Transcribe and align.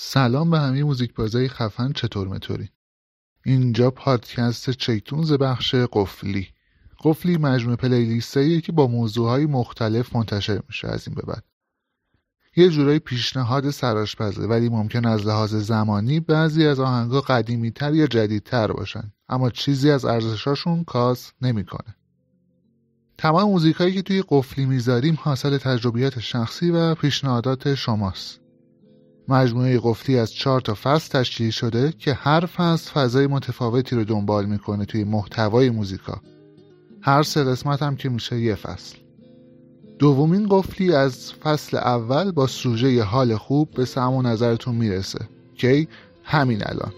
سلام 0.00 0.50
به 0.50 0.58
همه 0.58 0.84
موزیک 0.84 1.14
بازای 1.14 1.48
خفن 1.48 1.92
چطور 1.92 2.28
مطوری 2.28 2.70
اینجا 3.44 3.90
پادکست 3.90 4.70
چیتونز 4.70 5.32
بخش 5.32 5.74
قفلی 5.74 6.48
قفلی 7.04 7.36
مجموعه 7.36 7.76
پلیلیستاییه 7.76 8.60
که 8.60 8.72
با 8.72 8.86
موضوعهای 8.86 9.46
مختلف 9.46 10.16
منتشر 10.16 10.62
میشه 10.68 10.88
از 10.88 11.08
این 11.08 11.14
به 11.14 11.22
بعد 11.22 11.44
یه 12.56 12.68
جورایی 12.68 12.98
پیشنهاد 12.98 13.70
سراشپزه 13.70 14.46
ولی 14.46 14.68
ممکن 14.68 15.06
از 15.06 15.26
لحاظ 15.26 15.54
زمانی 15.54 16.20
بعضی 16.20 16.66
از 16.66 16.80
آهنگا 16.80 17.20
قدیمی 17.20 17.70
تر 17.70 17.94
یا 17.94 18.06
جدیدتر 18.06 18.72
باشن 18.72 19.12
اما 19.28 19.50
چیزی 19.50 19.90
از 19.90 20.04
ارزشاشون 20.04 20.84
کاس 20.84 21.32
نمی‌کنه. 21.42 21.96
تمام 23.18 23.50
موزیکایی 23.50 23.94
که 23.94 24.02
توی 24.02 24.24
قفلی 24.28 24.66
می‌ذاریم 24.66 25.18
حاصل 25.20 25.58
تجربیات 25.58 26.20
شخصی 26.20 26.70
و 26.70 26.94
پیشنهادات 26.94 27.74
شماست. 27.74 28.47
مجموعه 29.28 29.80
قفلی 29.82 30.18
از 30.18 30.32
چهار 30.32 30.60
تا 30.60 30.74
فصل 30.82 31.20
تشکیل 31.20 31.50
شده 31.50 31.92
که 31.98 32.14
هر 32.14 32.46
فصل 32.46 32.90
فضای 32.90 33.26
متفاوتی 33.26 33.96
رو 33.96 34.04
دنبال 34.04 34.46
می‌کنه 34.46 34.84
توی 34.84 35.04
محتوای 35.04 35.70
موزیکا. 35.70 36.20
هر 37.02 37.22
سه 37.22 37.44
قسمت 37.44 37.82
هم 37.82 37.96
که 37.96 38.08
میشه 38.08 38.40
یه 38.40 38.54
فصل. 38.54 38.96
دومین 39.98 40.46
قفلی 40.50 40.92
از 40.92 41.32
فصل 41.32 41.76
اول 41.76 42.30
با 42.30 42.46
سوژه 42.46 43.02
حال 43.02 43.36
خوب 43.36 43.70
به 43.70 43.84
سم 43.84 44.12
و 44.12 44.22
نظرتون 44.22 44.74
می‌رسه 44.74 45.28
که 45.54 45.86
همین 46.24 46.62
الان 46.66 46.92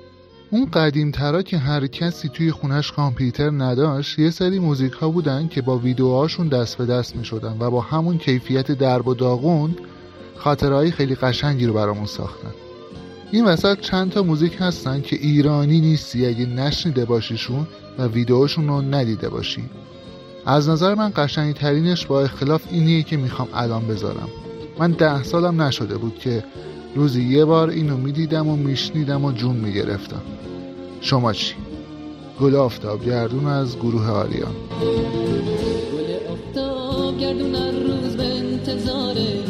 اون 0.50 0.70
قدیم 0.70 1.10
ترا 1.10 1.42
که 1.42 1.58
هر 1.58 1.86
کسی 1.86 2.28
توی 2.28 2.50
خونش 2.50 2.92
کامپیوتر 2.92 3.50
نداشت 3.50 4.18
یه 4.18 4.30
سری 4.30 4.58
موزیک 4.58 4.92
ها 4.92 5.08
بودن 5.08 5.48
که 5.48 5.62
با 5.62 5.78
ویدیوهاشون 5.78 6.48
دست 6.48 6.78
به 6.78 6.86
دست 6.86 7.16
می 7.16 7.24
شدن 7.24 7.56
و 7.60 7.70
با 7.70 7.80
همون 7.80 8.18
کیفیت 8.18 8.72
درب 8.72 9.08
و 9.08 9.14
داغون 9.14 9.76
خاطرهای 10.44 10.90
خیلی 10.90 11.14
قشنگی 11.14 11.66
رو 11.66 11.72
برامون 11.72 12.06
ساختن. 12.06 12.50
این 13.32 13.44
وسط 13.44 13.80
چند 13.80 14.12
تا 14.12 14.22
موزیک 14.22 14.56
هستن 14.60 15.00
که 15.00 15.16
ایرانی 15.16 15.80
نیستی. 15.80 16.26
اگه 16.26 16.46
نشنیده 16.46 17.04
باشیشون 17.04 17.66
و 17.98 18.06
ویدیوشون 18.06 18.68
رو 18.68 18.82
ندیده 18.82 19.28
باشی. 19.28 19.62
از 20.46 20.68
نظر 20.68 20.94
من 20.94 21.12
قشنگی 21.16 21.52
ترینش 21.52 22.06
با 22.06 22.20
اختلاف 22.20 22.62
اینیه 22.70 23.02
که 23.02 23.16
می‌خوام 23.16 23.48
الان 23.54 23.86
بذارم. 23.86 24.28
من 24.78 24.90
ده 24.90 25.22
سالم 25.22 25.62
نشده 25.62 25.96
بود 25.96 26.18
که 26.18 26.44
روزی 26.94 27.22
یه 27.22 27.44
بار 27.44 27.70
اینو 27.70 27.96
می‌دیدم 27.96 28.48
و 28.48 28.56
میشنیدم 28.56 29.24
و 29.24 29.32
جون 29.32 29.56
می‌گرفتم. 29.56 30.22
شما 31.00 31.32
چی؟ 31.32 31.54
گل 32.40 32.56
آفتاب 32.56 33.04
گردون 33.04 33.46
از 33.46 33.76
گروه 33.76 34.08
آریان. 34.10 34.54
گل 34.80 36.32
آفتاب 36.32 37.18
گردون 37.18 37.54
روز 37.54 38.16
به 38.16 38.24
انتظار 38.24 39.14
دیدن 39.14 39.49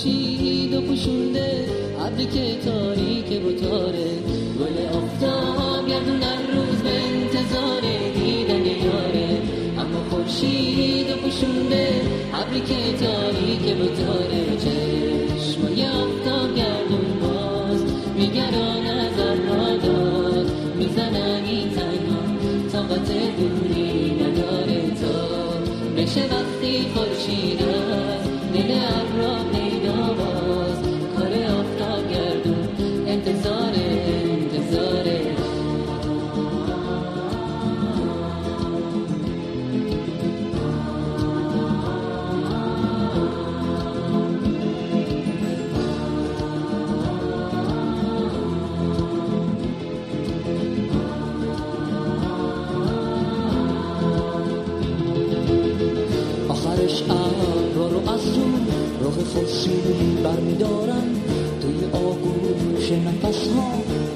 خورشید 0.00 0.74
و 0.74 0.80
پوشونده. 0.80 1.66
عبری 2.06 2.24
که 2.24 2.56
تاریک 2.64 3.46
و 3.46 3.52
تاره 3.52 4.10
گل 4.58 4.96
آفتاب 4.96 5.88
گردون 5.88 6.22
روز 6.54 6.78
به 6.82 6.90
انتظار 6.90 7.80
دیدن 8.14 8.66
یاره. 8.66 9.42
اما 9.78 10.10
خورشید 10.10 11.10
و 11.10 11.16
پوشونده. 11.16 11.88
عبری 12.34 12.60
که 12.60 13.04
تاریک 13.04 13.80
و 13.80 13.86
تاره 14.02 14.44
چشمای 14.56 15.86
آفتاب 15.86 16.56
گردون 16.56 17.06
باز. 17.22 17.84
میگران 18.16 18.86
از 18.86 19.18
را 19.18 19.76
داد. 19.76 20.50
می‌زنن 20.78 21.44
این 21.44 21.70
تنها. 21.70 22.22
طاقت 22.72 23.08
دوری 23.38 24.10
نداره 24.10 24.82
تا. 25.00 25.40
بشه 25.96 26.20
وقتی 26.20 26.86
خورشید 26.94 27.69
خورشیدی 59.34 60.18
برمیدارم. 60.24 61.22
توی 61.62 61.78
آغوش 61.92 62.92
نفس 62.92 63.48
ها 63.56 63.70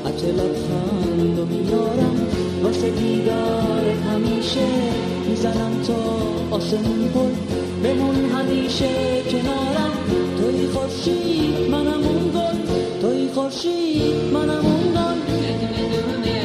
عطر 0.09 0.27
لبخند 0.27 1.39
و 1.39 1.47
میارم 1.47 2.27
واسه 2.63 2.91
دیدار 2.91 3.85
همیشه 4.11 4.67
می‌زنم 5.29 5.83
تا 5.87 5.95
آسمون 6.57 7.09
پر. 7.15 7.31
بمون 7.85 8.15
همیشه 8.35 8.89
کنارم. 9.31 9.93
توی 10.39 10.67
خورشید 10.67 11.71
منم 11.71 12.03
اون 12.09 12.31
گل. 12.35 12.59
توی 13.01 13.29
خورشید 13.35 14.33
منم 14.33 14.67
اون 14.67 14.85
گل. 14.97 15.19
دونه 15.29 16.39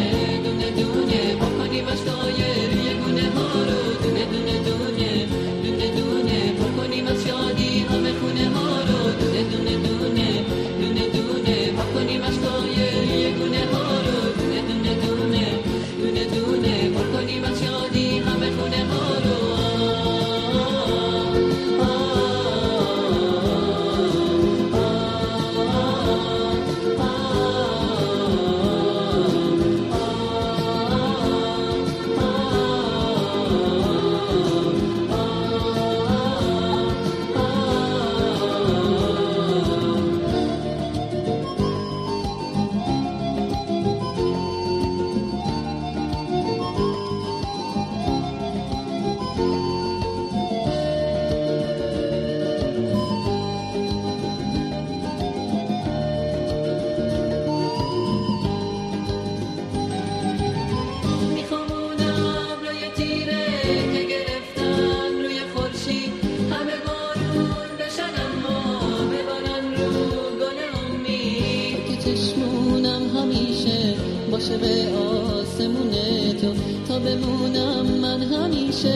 دونه 0.44 0.72
دونه 0.72 0.72
دونه 0.72 1.36
بکنی 1.36 1.82
واسای 1.82 2.59
چشمونم 72.06 73.02
همیشه 73.18 73.96
باشه 74.32 74.58
به 74.58 74.68
آسمون 74.98 75.92
تو. 76.42 76.54
تا 76.88 77.00
بمونم 77.00 77.86
من 78.02 78.22
همیشه 78.22 78.94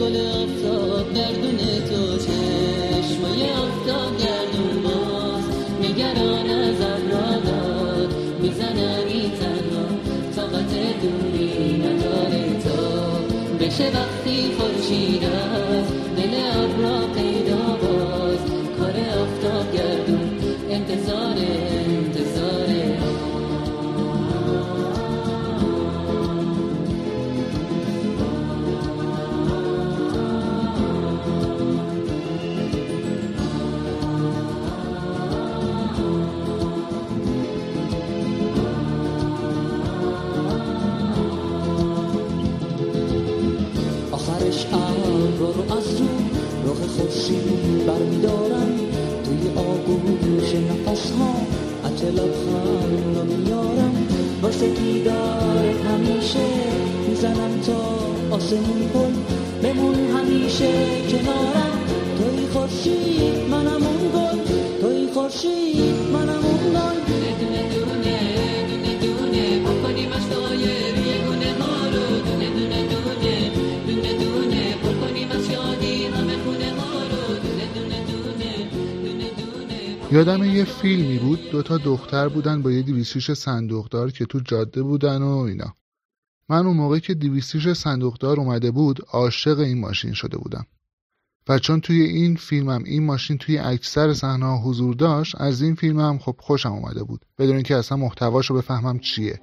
گل 0.00 0.16
آفتاب 0.16 1.14
گردون 1.14 1.58
تو. 1.88 2.16
چشمای 2.18 3.42
آفتاب 3.50 4.12
گردون 4.18 4.82
باز 4.82 5.44
نگران 5.82 6.50
از 6.50 6.80
ابرا 6.80 7.40
داد 7.40 8.14
می‌زنن 8.42 9.04
این 9.08 9.30
تنها 9.30 9.86
طاقت 10.36 10.70
دوری 11.02 11.78
نداره 11.78 12.44
تا 12.64 13.10
بشه 13.60 13.84
وقتی 13.84 14.50
خورشید 14.58 15.24
از 15.24 15.86
دل 16.16 16.34
ابرا 16.54 17.06
پیدا 17.14 17.76
باز. 17.82 18.38
کار 18.78 18.96
آفتاب 19.22 19.76
گردون 19.76 20.30
انتظار 20.70 21.20
انتظاره 21.30 22.09
تو 45.60 45.74
از 45.74 46.00
رو 46.00 46.70
رخ 46.70 46.78
خوشی 46.78 47.40
برمیدارن 47.86 48.72
توی 49.24 49.50
آگوش 49.56 50.54
نفس 50.54 51.10
ها 51.10 51.34
عطر 51.84 52.06
لبخند 52.06 53.16
رو 53.16 53.24
میارم 53.24 54.06
واسه 54.42 54.68
دیدار 54.68 55.64
همیشه 55.88 56.46
می‌زنم 57.08 57.60
تا 57.66 58.36
آسمون 58.36 58.88
پل 58.94 59.12
بمون 59.62 59.94
همیشه 59.94 60.72
کنارم. 61.10 61.78
توی 62.18 62.46
خوشی 62.46 63.30
منم 63.50 63.82
اون 63.86 64.10
گل. 64.14 64.38
توی 64.80 65.08
خوشی 65.14 65.89
یادم 80.12 80.44
یه 80.44 80.64
فیلمی 80.64 81.18
بود 81.18 81.50
دوتا 81.50 81.78
دختر 81.78 82.28
بودن 82.28 82.62
با 82.62 82.70
یه 82.72 82.82
دیویسیش 82.82 83.30
صندوقدار 83.30 84.10
که 84.10 84.24
تو 84.24 84.40
جاده 84.40 84.82
بودن 84.82 85.22
و 85.22 85.36
اینا. 85.36 85.74
من 86.48 86.66
اون 86.66 86.76
موقع 86.76 86.98
که 86.98 87.14
دیویسیش 87.14 87.68
صندوقدار 87.68 88.40
اومده 88.40 88.70
بود 88.70 89.00
عاشق 89.12 89.58
این 89.58 89.80
ماشین 89.80 90.12
شده 90.12 90.38
بودم. 90.38 90.66
و 91.48 91.58
چون 91.58 91.80
توی 91.80 92.02
این 92.02 92.36
فیلمم 92.36 92.84
این 92.84 93.06
ماشین 93.06 93.38
توی 93.38 93.58
اکثر 93.58 94.14
صحنه 94.14 94.56
حضور 94.56 94.94
داشت 94.94 95.40
از 95.40 95.62
این 95.62 95.74
فیلمم 95.74 96.18
خب 96.18 96.36
خوشم 96.38 96.72
اومده 96.72 97.02
بود. 97.02 97.24
بدون 97.38 97.54
اینکه 97.54 97.76
اصلا 97.76 97.98
محتواشو 97.98 98.54
بفهمم 98.54 98.98
چیه. 98.98 99.40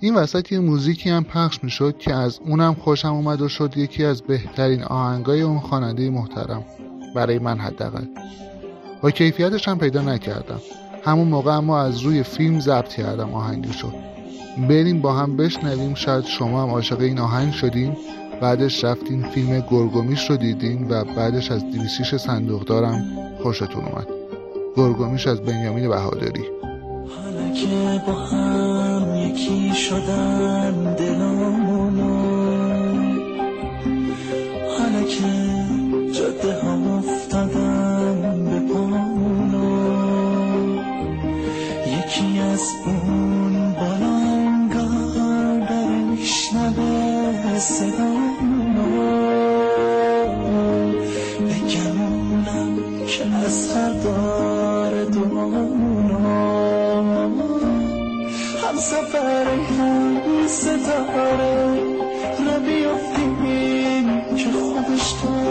این 0.00 0.14
وسط 0.14 0.52
یه 0.52 0.58
موزیکی 0.58 1.10
هم 1.10 1.24
پخش 1.24 1.64
می‌شد 1.64 1.98
که 1.98 2.14
از 2.14 2.40
اونم 2.44 2.74
خوشم 2.74 3.14
اومد 3.14 3.40
و 3.40 3.48
شد 3.48 3.76
یکی 3.76 4.04
از 4.04 4.22
بهترین 4.22 4.82
آهنگای 4.82 5.42
اون 5.42 5.60
خواننده 5.60 6.10
محترم. 6.10 6.64
برای 7.14 7.38
من 7.38 7.58
حداقل. 7.58 8.04
با 9.02 9.10
کیفیتش 9.10 9.68
هم 9.68 9.78
پیدا 9.78 10.02
نکردم. 10.02 10.60
همون 11.04 11.28
موقع 11.28 11.56
اما 11.56 11.80
از 11.80 12.00
روی 12.00 12.22
فیلم 12.22 12.60
ضبط 12.60 12.88
کردم 12.88 13.34
آهنگی 13.34 13.72
شد 13.72 13.92
بریم 14.68 15.00
با 15.00 15.12
هم 15.12 15.36
بشنویم 15.36 15.94
شاید 15.94 16.24
شما 16.24 16.62
هم 16.62 16.70
عاشق 16.70 17.00
این 17.00 17.18
آهنگ 17.18 17.52
شدیم 17.52 17.96
بعدش 18.40 18.84
رفتین 18.84 19.22
فیلم 19.22 19.60
گرگومیش 19.70 20.30
رو 20.30 20.36
دیدین 20.36 20.88
و 20.90 21.04
بعدش 21.04 21.50
از 21.50 21.70
دیویسیش 21.70 22.14
صندوق 22.14 22.64
دارم 22.64 23.04
خوشتون 23.42 23.84
اومد. 23.84 24.06
گرگومیش 24.76 25.26
از 25.26 25.40
بنیامین 25.40 25.88
بهادری. 25.88 26.44
حالا 27.16 27.50
که 27.54 28.02
با 28.06 28.12
هم 28.12 29.14
یکی 29.14 29.74
شدن 29.74 30.94
دلامونو 30.94 32.16
حالا 34.78 35.02
که 35.02 35.24
جاده 36.12 36.60
ها 36.60 36.75
صدامونو 47.66 49.26
هم 58.62 58.76
سفر 58.76 59.46
ستاره 60.46 61.46
را 62.46 62.58
بیافتیم 62.58 64.06
که 64.36 64.48
خودش 64.50 65.10
داره. 65.22 65.45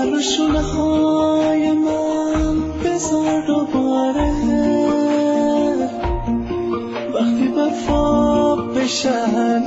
سر 0.00 0.14
و 0.14 0.20
شونه 0.20 0.60
های 0.60 1.72
من 1.72 2.72
بذار 2.84 3.46
دوباره. 3.46 4.32
وقتی 7.14 7.48
وفا 7.48 8.56
بشن 8.56 9.62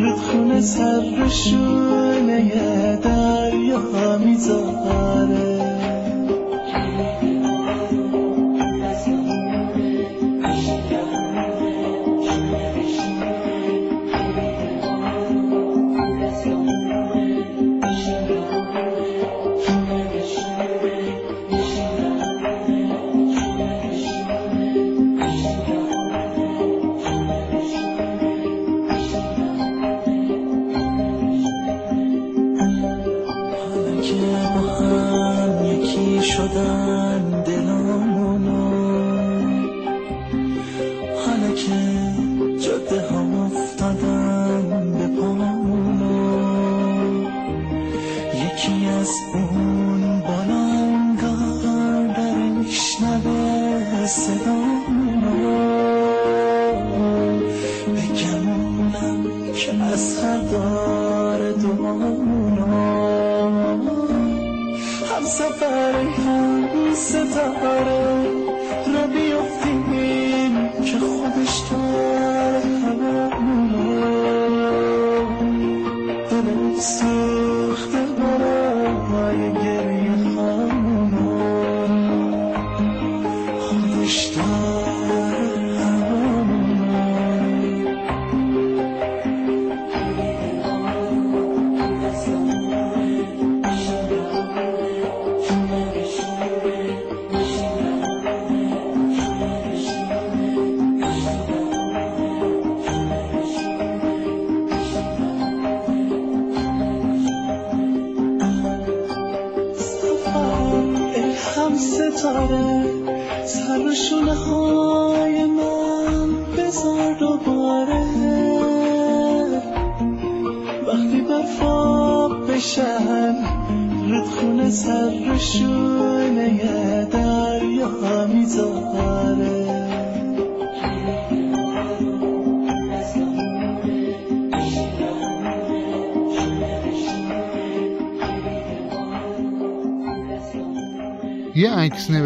رودخونه 0.00 0.60
سر 0.60 1.24
و 1.26 1.28
شونه 1.28 2.96
دریا 2.96 4.18
می‌ذاره 4.18 5.03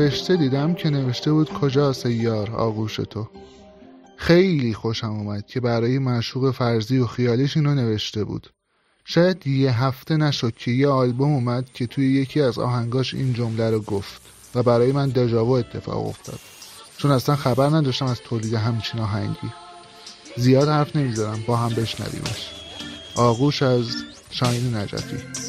نوشته 0.08 0.36
دیدم 0.36 0.74
که 0.74 0.90
نوشته 0.90 1.32
بود 1.32 1.52
کجاست 1.52 2.06
یار 2.06 2.50
آغوش 2.50 2.96
تو؟ 2.96 3.28
خیلی 4.16 4.74
خوشم 4.74 5.10
اومد 5.10 5.46
که 5.46 5.60
برای 5.60 5.98
معشوق 5.98 6.50
فرضی 6.50 6.98
و 6.98 7.06
خیالیش 7.06 7.56
اینو 7.56 7.74
نوشته 7.74 8.24
بود. 8.24 8.50
شاید 9.04 9.46
یه 9.46 9.84
هفته 9.84 10.16
نشد 10.16 10.54
که 10.56 10.70
یه 10.70 10.88
آلبوم 10.88 11.32
اومد 11.32 11.72
که 11.74 11.86
توی 11.86 12.12
یکی 12.12 12.40
از 12.40 12.58
آهنگاش 12.58 13.14
این 13.14 13.32
جمله 13.32 13.70
رو 13.70 13.80
گفت 13.80 14.22
و 14.54 14.62
برای 14.62 14.92
من 14.92 15.08
دژاوو 15.08 15.50
اتفاق 15.50 16.06
افتاد. 16.06 16.40
چون 16.96 17.10
اصلا 17.10 17.36
خبر 17.36 17.66
نداشتم 17.66 18.06
از 18.06 18.20
تولید 18.20 18.54
همچین 18.54 19.00
آهنگی. 19.00 19.52
زیاد 20.36 20.68
حرف 20.68 20.96
نمی‌ذارم 20.96 21.44
با 21.46 21.56
هم 21.56 21.74
بشنویمش. 21.74 22.50
آغوش 23.16 23.62
از 23.62 23.86
شاین 24.30 24.74
نجفی. 24.74 25.47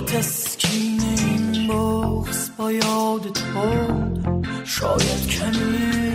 تسکین 0.00 1.00
این 1.00 1.68
بغز 1.68 2.50
با 2.56 2.72
یاد 2.72 3.22
تو 3.32 4.02
شاید 4.64 5.26
کمی 5.28 6.12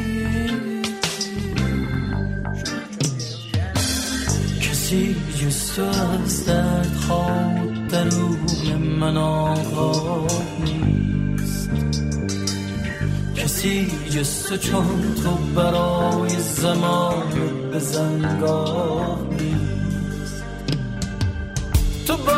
کسی 4.62 5.16
جست 5.40 5.76
تو 5.76 5.84
از 5.84 6.46
درد 6.46 6.96
خواهد 7.08 7.88
درون 7.88 8.78
من 9.00 9.18
آقاد 9.18 10.32
نیست. 10.64 11.70
کسی 13.36 13.88
جست 14.10 14.50
تو 14.50 14.58
چون 14.58 15.16
تو 15.24 15.30
برای 15.56 16.30
زمان 16.40 17.70
به 17.72 17.80
زنگاه 17.80 19.20
نیست. 19.30 20.44
تو 22.08 22.18
با 22.18 22.37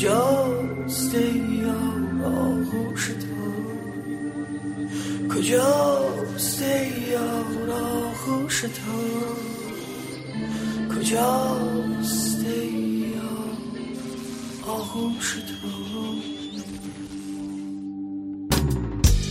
کجاست 0.00 1.14
یار 1.14 2.24
آغوش 2.24 3.06
تو؟ 3.06 3.44
کجاست 5.34 6.62
یار 7.10 7.70
آغوش 7.70 8.60
تو؟ 8.60 9.00
کجاست 10.94 12.44
یار 13.14 13.58
آغوش 14.66 15.34
تو؟ 15.34 15.68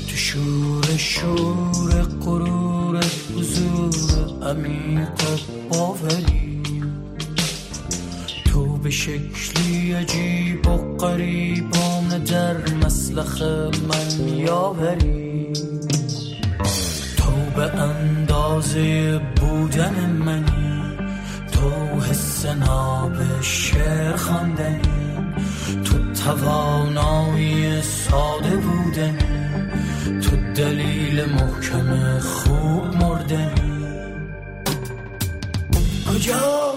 تو 0.08 0.16
شور 0.16 0.98
شور 0.98 2.02
قرور 2.02 3.04
حضور 3.36 3.96
عمیق 4.50 5.10
باوری. 5.70 6.50
به 8.84 8.90
شکلی 8.90 9.69
عجیب 9.94 10.68
و 10.68 10.98
قریبان 10.98 12.24
در 12.24 12.56
مسلخ 12.86 13.42
من 13.42 14.38
یاوری 14.38 15.48
تو 17.18 17.32
به 17.56 17.74
اندازه 17.74 19.20
بودن 19.36 20.10
منی. 20.10 20.98
تو 21.52 22.00
حس 22.00 22.46
ناب 22.46 23.42
شعر 23.42 24.16
خواندنی. 24.16 24.82
تو 25.86 26.14
توانایی 26.14 27.82
ساده 27.82 28.56
بودنی. 28.56 29.40
تو 30.22 30.36
دلیل 30.56 31.26
محکم 31.26 32.20
خوب 32.20 32.96
مردنی. 32.96 33.70
کجا 36.10 36.74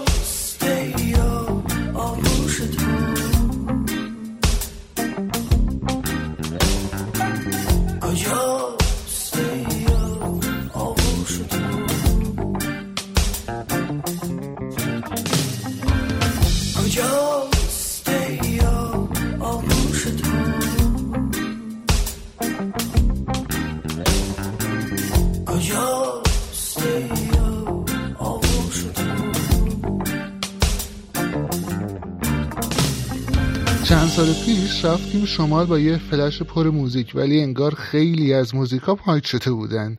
سال 34.15 34.33
پیش 34.45 34.85
رفتیم 34.85 35.25
شمال 35.25 35.65
با 35.65 35.79
یه 35.79 35.97
فلش 35.97 36.41
پر 36.41 36.69
موزیک 36.69 37.11
ولی 37.15 37.41
انگار 37.41 37.75
خیلی 37.75 38.33
از 38.33 38.55
موزیکا 38.55 38.95
پایت 38.95 39.23
شده 39.23 39.51
بودن. 39.51 39.97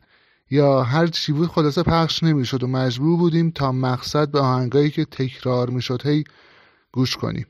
یا 0.51 0.83
هر 0.83 1.07
چی 1.07 1.31
بود 1.31 1.49
خلاصه 1.49 1.83
پخش 1.83 2.23
نمی‌شد 2.23 2.63
و 2.63 2.67
مجبور 2.67 3.17
بودیم 3.17 3.51
تا 3.51 3.71
مقصد 3.71 4.31
به 4.31 4.39
آهنگایی 4.39 4.89
که 4.89 5.05
تکرار 5.05 5.69
می‌شد 5.69 6.07
هی 6.07 6.23
گوش 6.91 7.15
کنیم. 7.15 7.45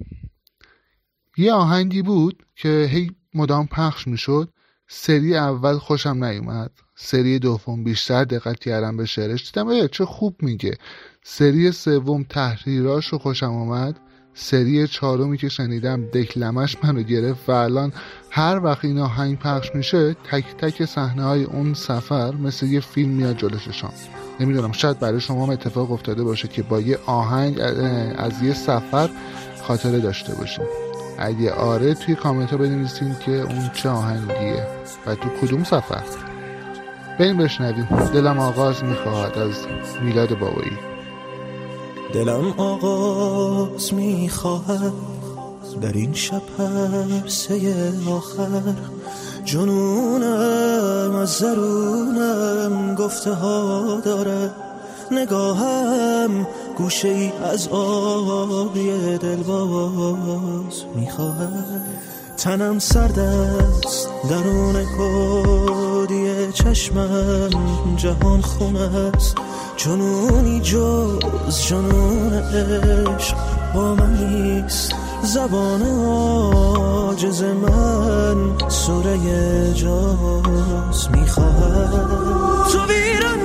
یه 1.38 1.54
آهنگی 1.54 2.02
بود 2.02 2.46
که 2.56 2.90
هی 2.92 3.12
مدام 3.34 3.68
پخش 3.68 4.08
می‌شد. 4.08 4.50
سری 4.88 5.36
اول 5.36 5.78
خوشم 5.78 6.24
نیومد. 6.24 6.72
سری 6.96 7.40
دوم 7.40 7.84
بیشتر 7.84 8.24
دقت 8.24 8.60
کردم 8.60 8.98
به 8.98 9.06
شعرش. 9.06 9.52
دیدم 9.52 9.88
چه 9.88 10.06
خوب 10.06 10.36
میگه. 10.42 10.78
سری 11.24 11.72
سوم 11.72 12.24
تحریراش 12.24 13.08
رو 13.08 13.18
خوشم 13.18 13.54
آمد 13.54 14.00
سری 14.38 14.88
چهارمی 14.88 15.38
که 15.38 15.50
شنیدم 15.50 16.06
دکلمش 16.06 16.78
منو 16.84 17.02
گرفت 17.04 17.50
و 17.50 17.52
الان 17.52 17.94
هر 18.32 18.60
وقت 18.64 18.86
این 18.86 19.00
آهنگ 19.00 19.40
پخش 19.40 19.76
میشه 19.76 20.14
تک 20.14 20.46
تک 20.58 20.86
صحنه 20.86 21.24
های 21.24 21.44
اون 21.44 21.74
سفر 21.74 22.36
مثل 22.36 22.66
یه 22.66 22.80
فیلم 22.80 23.10
میاد 23.10 23.38
جلوششان 23.38 23.92
نمی‌دونم 24.40 24.72
شاید 24.72 25.00
برای 25.00 25.20
شما 25.20 25.46
هم 25.46 25.50
اتفاق 25.50 25.92
افتاده 25.92 26.24
باشه 26.24 26.48
که 26.48 26.64
با 26.64 26.82
یه 26.82 27.00
آهنگ 27.06 27.60
از 28.18 28.44
یه 28.44 28.54
سفر 28.54 29.10
خاطره 29.64 30.00
داشته 30.00 30.36
باشیم 30.36 30.66
اگه 31.18 31.52
آره 31.52 31.94
توی 31.94 32.16
کامنت 32.16 32.52
ها 32.52 32.58
بنویسین 32.58 33.16
که 33.26 33.32
اون 33.32 33.70
چه 33.74 33.90
آهنگیه 33.90 34.68
و 35.08 35.16
تو 35.16 35.30
کدوم 35.42 35.64
سفر. 35.64 36.04
بریم 37.20 37.38
بشنویم. 37.38 37.86
دلم 38.14 38.40
آغاز 38.40 38.84
می‌خواهد 38.84 39.38
از 39.38 39.66
میلاد 40.02 40.40
بابایی. 40.40 40.95
دلم 42.16 42.54
آغاز 42.58 43.94
می‌خواهد 43.94 44.94
در 45.82 45.92
این 45.94 46.14
شب 46.14 46.42
سه 47.28 47.94
آخر. 48.10 48.62
جنونم 49.46 51.16
از 51.16 51.30
زرونم 51.30 52.96
گفته 52.96 53.34
ها 53.34 54.02
داره. 54.06 54.52
نگاهم 55.12 56.48
گوشه 56.78 57.08
ای 57.08 57.32
از 57.44 57.68
آبی 57.68 59.18
دل 59.18 59.44
باز 59.44 60.84
می‌خواهد. 60.96 61.82
تنم 62.38 62.80
سرد 62.80 63.20
است 63.20 64.10
درون 64.30 64.86
کودی 64.98 66.52
چشمم 66.54 67.50
جهان 67.98 68.42
خون 68.42 68.76
است. 68.76 69.36
جنونی 69.78 70.60
جز 70.60 71.20
جنون 71.68 72.34
عشق 72.34 73.38
با 73.74 73.96
من 73.96 74.14
نیست. 74.14 74.96
زبان 75.24 75.82
آجز 75.82 77.44
من 77.44 78.70
سوره 78.70 79.18
جاز 79.74 81.12
می‌خواهد 81.12 81.92
تو 82.72 82.80
ویران 82.86 83.40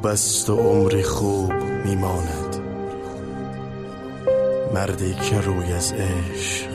خوب 0.00 0.06
است 0.06 0.50
و 0.50 0.56
عمری 0.56 1.02
خوب 1.02 1.52
میماند. 1.84 2.56
مردی 4.74 5.14
که 5.14 5.40
روی 5.40 5.72
از 5.72 5.92
عشق 5.92 6.68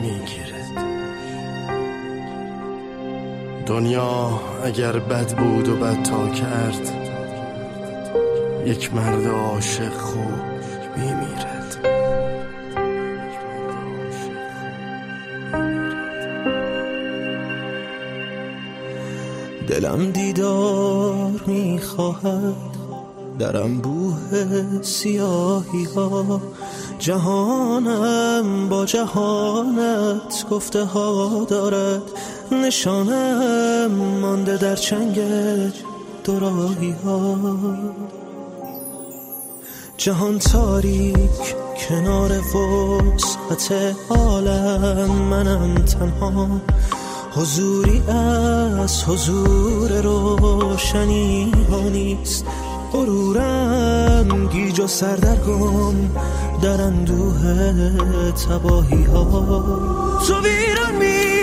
می‌گیرد. 0.00 0.84
دنیا 3.66 4.40
اگر 4.64 4.98
بد 4.98 5.36
بود 5.36 5.68
و 5.68 5.76
بد 5.76 6.02
تا 6.02 6.28
کرد 6.28 6.92
یک 8.66 8.94
مرد 8.94 9.26
عاشق 9.26 9.92
خوب 9.92 10.42
میمیرد. 10.96 11.76
دلم 19.68 20.10
دیدار 20.10 21.40
می‌خواهد. 21.46 22.69
در 23.40 23.56
انبوه 23.56 24.16
سیاهی 24.82 25.84
ها 25.84 26.40
جهانم 26.98 28.68
با 28.68 28.84
جهانت 28.84 30.46
گفته 30.50 30.84
ها 30.84 31.46
دارد. 31.48 32.02
نشانم 32.52 33.90
مانده 34.20 34.56
در 34.56 34.76
چنگ 34.76 35.20
دوراهی 36.24 36.90
ها 37.04 37.36
جهان 39.96 40.38
تاریک 40.38 41.56
کنار 41.88 42.32
وسعت 42.32 43.94
عالم 44.10 45.10
منم 45.10 45.74
تنها. 45.74 46.48
حضوری 47.32 48.02
از 48.82 49.04
حضور 49.04 50.00
روشنی 50.00 51.52
ها 51.70 51.80
نیست. 51.80 52.44
غرورم 52.92 54.46
گیج 54.46 54.80
و 54.80 54.86
سردرگم 54.86 55.94
در 56.62 56.80
اندوه 56.82 58.32
تباهی 58.32 59.04
ها 59.04 60.20
تو 60.26 60.34
ویران 60.34 60.94
می‌کنی 60.98 61.39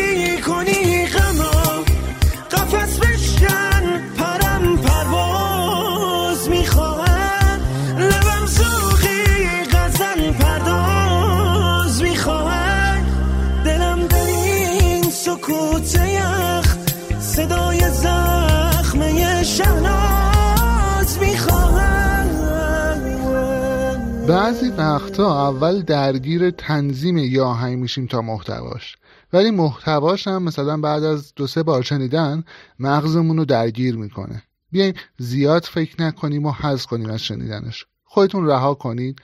بعضی 24.27 24.69
وقتا 24.69 25.47
اول 25.47 25.81
درگیر 25.81 26.49
تنظیم 26.49 27.17
یه 27.17 27.41
آهنگ 27.41 27.79
میشیم 27.79 28.05
تا 28.05 28.21
محتواش. 28.21 28.95
ولی 29.33 29.51
محتواش 29.51 30.27
هم 30.27 30.43
مثلا 30.43 30.77
بعد 30.77 31.03
از 31.03 31.33
دو 31.35 31.47
سه 31.47 31.63
بار 31.63 31.81
شنیدن 31.81 32.43
مغزمون 32.79 33.37
رو 33.37 33.45
درگیر 33.45 33.97
می‌کنه. 33.97 34.43
بیاین 34.71 34.93
زیاد 35.17 35.63
فکر 35.63 36.03
نکنیم 36.03 36.45
و 36.45 36.51
حذف 36.51 36.85
کنیم 36.85 37.09
از 37.09 37.21
شنیدنش. 37.21 37.85
خودتون 38.03 38.47
رها 38.47 38.73
کنید. 38.73 39.19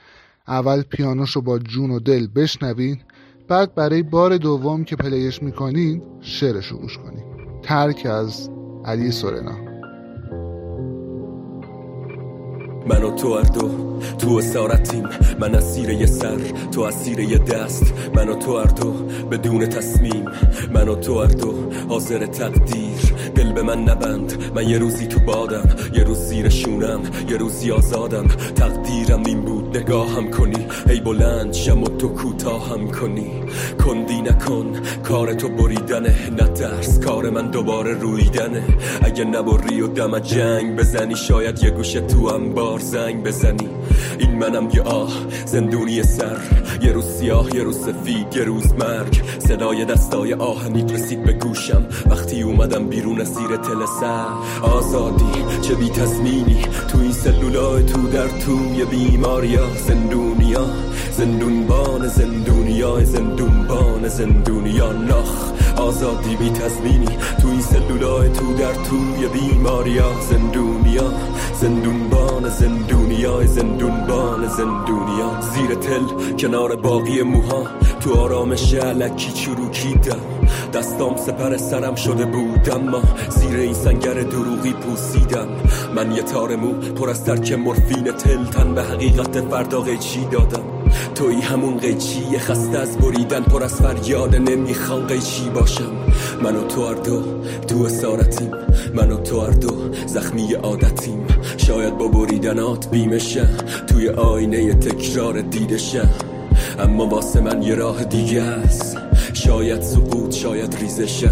اول 0.48 0.82
پیانوش 0.82 1.30
رو 1.30 1.42
با 1.42 1.58
جون 1.58 1.90
و 1.90 2.00
دل 2.00 2.26
بشنوین. 2.26 3.00
بعد 3.48 3.74
برای 3.74 4.02
بار 4.02 4.36
دوم 4.36 4.84
که 4.84 4.96
پلیش 4.96 5.42
می‌کنین 5.42 6.02
شعرش 6.20 6.66
رو 6.66 6.78
گوش 6.78 6.98
کنین 6.98 7.24
ترک 7.62 8.06
از 8.06 8.50
علی 8.84 9.10
سورنا 9.10 9.73
من 12.86 13.02
و 13.02 13.10
تو 13.10 13.34
هر 13.34 13.42
دو 13.42 13.70
تو 14.18 14.36
اسارتیم 14.36 15.04
من 15.40 15.54
اسیر 15.54 15.90
یه 15.90 16.06
سر 16.06 16.38
تو 16.72 16.80
اسیر 16.80 17.20
یه 17.20 17.38
دست. 17.38 17.94
من 18.16 18.28
و 18.28 18.34
تو 18.34 18.58
هر 18.58 18.64
دو 18.64 18.90
بدون 19.30 19.66
تصمیم. 19.66 20.24
من 20.74 20.88
و 20.88 20.94
تو 20.94 21.22
هر 21.22 21.26
دو 21.26 21.54
حاضر 21.88 22.26
تقدیر. 22.26 23.14
دل 23.34 23.52
به 23.52 23.62
من 23.62 23.82
نبند 23.82 24.52
من 24.54 24.68
یه 24.68 24.78
روزی 24.78 25.06
تو 25.06 25.20
بادم. 25.20 25.68
یه 25.94 26.04
روز 26.04 26.18
زیر 26.18 26.48
شونم 26.48 27.00
یه 27.30 27.36
روزی 27.36 27.70
آزادم. 27.70 28.26
تقدیرم 28.56 29.22
این 29.26 29.40
بود 29.40 29.76
نگاهم 29.76 30.30
کنی. 30.30 30.66
ای 30.88 31.00
بلند 31.00 31.52
شم 31.52 31.82
و 31.82 31.88
تو 31.88 32.08
کوتاهم 32.08 32.90
کنی. 32.90 33.30
کندی 33.84 34.22
نکن 34.22 34.72
کار 35.02 35.34
تو 35.34 35.48
بریدنه. 35.48 36.14
نترس 36.32 37.00
کار 37.00 37.30
من 37.30 37.50
دوباره 37.50 37.92
رویدنه. 37.92 38.62
اگه 39.02 39.24
نبری 39.24 39.80
و 39.80 39.86
دم 39.86 40.18
جنگ 40.18 40.76
بزنی 40.76 41.16
شاید 41.16 41.62
یه 41.62 41.70
گوشه 41.70 42.00
تو 42.00 42.28
هم 42.28 42.54
بار 42.74 42.82
زنگ 42.82 43.22
بزنی. 43.22 43.68
این 44.18 44.30
منم 44.38 44.68
یه 44.70 44.82
آه 44.82 45.12
زندونی 45.46 46.02
سر. 46.02 46.36
یه 46.82 46.92
روز 46.92 47.04
سیاه 47.04 47.56
یه 47.56 47.62
روز 47.62 47.78
سفید 47.78 48.36
یه 48.36 48.44
روز 48.44 48.72
مرگ. 48.72 49.22
صدای 49.38 49.84
دستای 49.84 50.34
آهنیت 50.34 50.92
رسید 50.92 51.24
به 51.24 51.32
گوشم. 51.32 51.86
وقتی 52.10 52.42
اومدم 52.42 52.88
بیرون 52.88 53.24
زیر 53.24 53.56
تل 53.56 53.82
آزادی 54.62 55.44
چه 55.62 55.74
بی 55.74 55.88
تزمینی 55.88 56.62
تو 56.88 56.98
این 56.98 57.12
سلولای 57.12 57.82
تو 57.82 58.08
در 58.08 58.28
توی 58.28 58.84
بیماریا 58.84 59.66
زندونیا 59.86 60.66
زندونبان 61.16 62.08
زندونیا 62.08 63.04
زندونبان 63.04 64.08
زندونیا 64.08 64.92
نخ 64.92 65.52
آزادی 65.76 66.36
بی 66.36 66.50
تزمینی 66.50 67.18
تو 67.42 67.48
این 67.48 67.60
سلولای 67.60 68.28
تو 68.28 68.54
در 68.54 68.72
توی 68.72 69.28
بیماریا 69.28 70.20
زندونیا 70.30 71.12
زندونبان 71.54 72.48
زندونیا 72.48 73.46
زندونبان 73.46 74.48
زندونیا. 74.48 75.40
زیر 75.40 75.74
تل 75.74 76.36
کنار 76.38 76.76
باقی 76.76 77.22
موها. 77.22 77.66
تو 78.00 78.14
آرامش 78.20 78.74
علکی 78.74 79.32
چروکیدم 79.32 80.20
دستام 80.74 81.16
سپر 81.16 81.56
سرم 81.56 81.94
شده 81.94 82.24
بود 82.24 82.70
اما 82.70 83.02
زیر 83.28 83.58
این 83.58 83.74
سنگر 83.74 84.14
دروغی 84.14 84.72
پوسیدم. 84.72 85.48
من 85.96 86.12
یه 86.12 86.22
تار 86.22 86.56
مو 86.56 86.72
پر 86.72 87.10
از 87.10 87.24
ترک 87.24 87.52
مورفین 87.52 88.04
تل. 88.04 88.44
تن 88.44 88.74
به 88.74 88.82
حقیقت 88.82 89.40
فردا 89.40 89.96
چی 89.96 90.24
دادم. 90.24 90.73
توی 91.14 91.34
همون 91.34 91.76
قیچی 91.76 92.38
خسته 92.38 92.78
از 92.78 92.98
بریدن 92.98 93.42
پر 93.42 93.62
از 93.62 93.74
فریاد 93.74 94.36
نمی‌خوان 94.36 95.06
قیچی 95.06 95.50
باشم. 95.54 95.92
من 96.42 96.56
و 96.56 96.66
تو 96.66 96.86
هر 96.86 96.94
دو 96.94 97.22
تو 97.68 97.82
اسارتیم 97.82 98.50
من 98.94 99.12
و 99.12 99.16
تو 99.16 99.40
هر 99.40 99.50
دو 99.50 99.68
زخمی 100.06 100.52
عادتیم. 100.52 101.26
شاید 101.56 101.98
با 101.98 102.08
بریدنات 102.08 102.90
بیمشه 102.90 103.48
توی 103.86 104.08
آینه 104.08 104.74
تکرار 104.74 105.40
دیدشه 105.40 106.08
اما 106.78 107.06
واسه 107.06 107.40
من 107.40 107.62
یه 107.62 107.74
راه 107.74 108.04
دیگه 108.04 108.42
است. 108.42 108.96
شاید 109.32 109.82
سقوط 109.82 110.34
شاید 110.34 110.76
ریزشه 110.80 111.30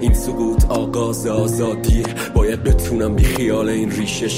این 0.00 0.14
سقوط 0.14 0.64
آغاز 0.64 1.26
آزادیه. 1.26 2.04
باید 2.34 2.62
بتونم 2.62 3.14
بی 3.14 3.24
خیال 3.24 3.68
این 3.68 3.90
ریشه 3.90 4.28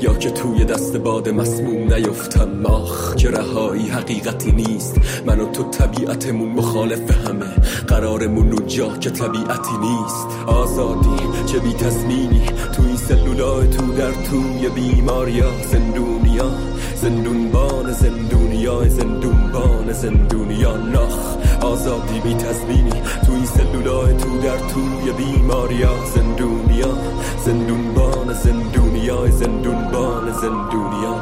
یا 0.00 0.14
که 0.14 0.30
توی 0.30 0.64
دست 0.64 0.96
باد 0.96 1.28
مسموم 1.28 1.94
نیفتم. 1.94 2.66
آخ 2.66 3.14
که 3.14 3.30
رهایی 3.30 3.88
حقیقتی 3.88 4.52
نیست. 4.52 5.00
من 5.26 5.40
و 5.40 5.50
تو 5.50 5.62
طبیعتمون 5.62 6.48
مخالف 6.48 7.28
همه. 7.28 7.50
قرارمون 7.88 8.52
اون 8.52 8.66
جا 8.66 8.96
که 8.96 9.10
طبیعتی 9.10 9.76
نیست. 9.80 10.26
آزادی 10.46 11.22
چه 11.46 11.58
بی 11.58 11.72
تصمینی 11.72 12.46
توی 12.72 12.96
سلولای 12.96 13.68
تو 13.68 13.92
در 13.92 14.12
توی 14.12 14.68
بیماریا 14.68 15.50
زندونیا. 15.72 16.50
زندونبان 17.02 17.92
زندونیا 17.92 18.88
زندونبان 18.88 19.92
زندونیا 19.92 20.76
نخ 20.76 21.36
آزادی 21.64 22.20
بی 22.20 22.34
تزمینی 22.34 23.02
توی 23.26 23.46
سلولای 23.46 24.14
تو 24.16 24.40
در 24.40 24.58
توی 24.58 25.12
بیماریا 25.12 25.94
زندونیا 26.14 26.94
زندونبان 27.44 28.32
زندونیا 28.32 29.30
زندونبان 29.30 30.32
زندونیا 30.32 31.14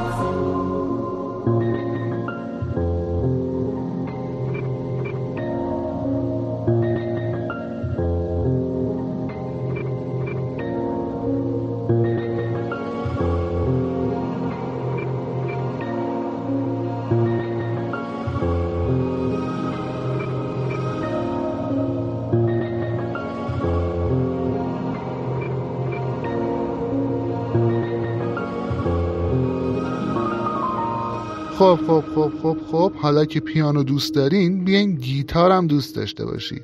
خب 31.76 32.04
خب 32.14 32.32
خب 32.42 32.42
خب 32.42 32.56
خب 32.72 32.92
حالا 32.94 33.24
که 33.24 33.40
پیانو 33.40 33.82
دوست 33.82 34.14
دارین 34.14 34.64
بیاین 34.64 34.94
گیتار 34.94 35.50
هم 35.50 35.66
دوست 35.66 35.96
داشته 35.96 36.24
باشید 36.24 36.62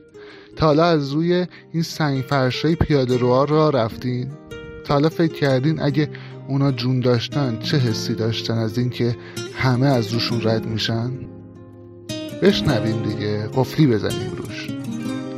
تا 0.56 0.66
حالا 0.66 0.84
از 0.84 1.12
روی 1.12 1.46
این 1.72 1.82
سنگ 1.82 2.24
فرشای 2.24 2.74
پیاده 2.74 3.16
روها 3.16 3.44
را 3.44 3.70
رفتین؟ 3.70 4.28
تا 4.84 4.94
حالا 4.94 5.08
فکر 5.08 5.32
کردین 5.32 5.82
اگه 5.82 6.10
اونا 6.48 6.72
جون 6.72 7.00
داشتن 7.00 7.58
چه 7.58 7.78
حسی 7.78 8.14
داشتن 8.14 8.58
از 8.58 8.78
اینکه 8.78 9.16
همه 9.54 9.86
از 9.86 10.12
روشون 10.12 10.40
رد 10.42 10.66
میشن؟ 10.66 11.10
بشنویم 12.42 13.02
دیگه 13.02 13.48
قفلی 13.56 13.86
بزنیم 13.86 14.32
روش. 14.36 14.68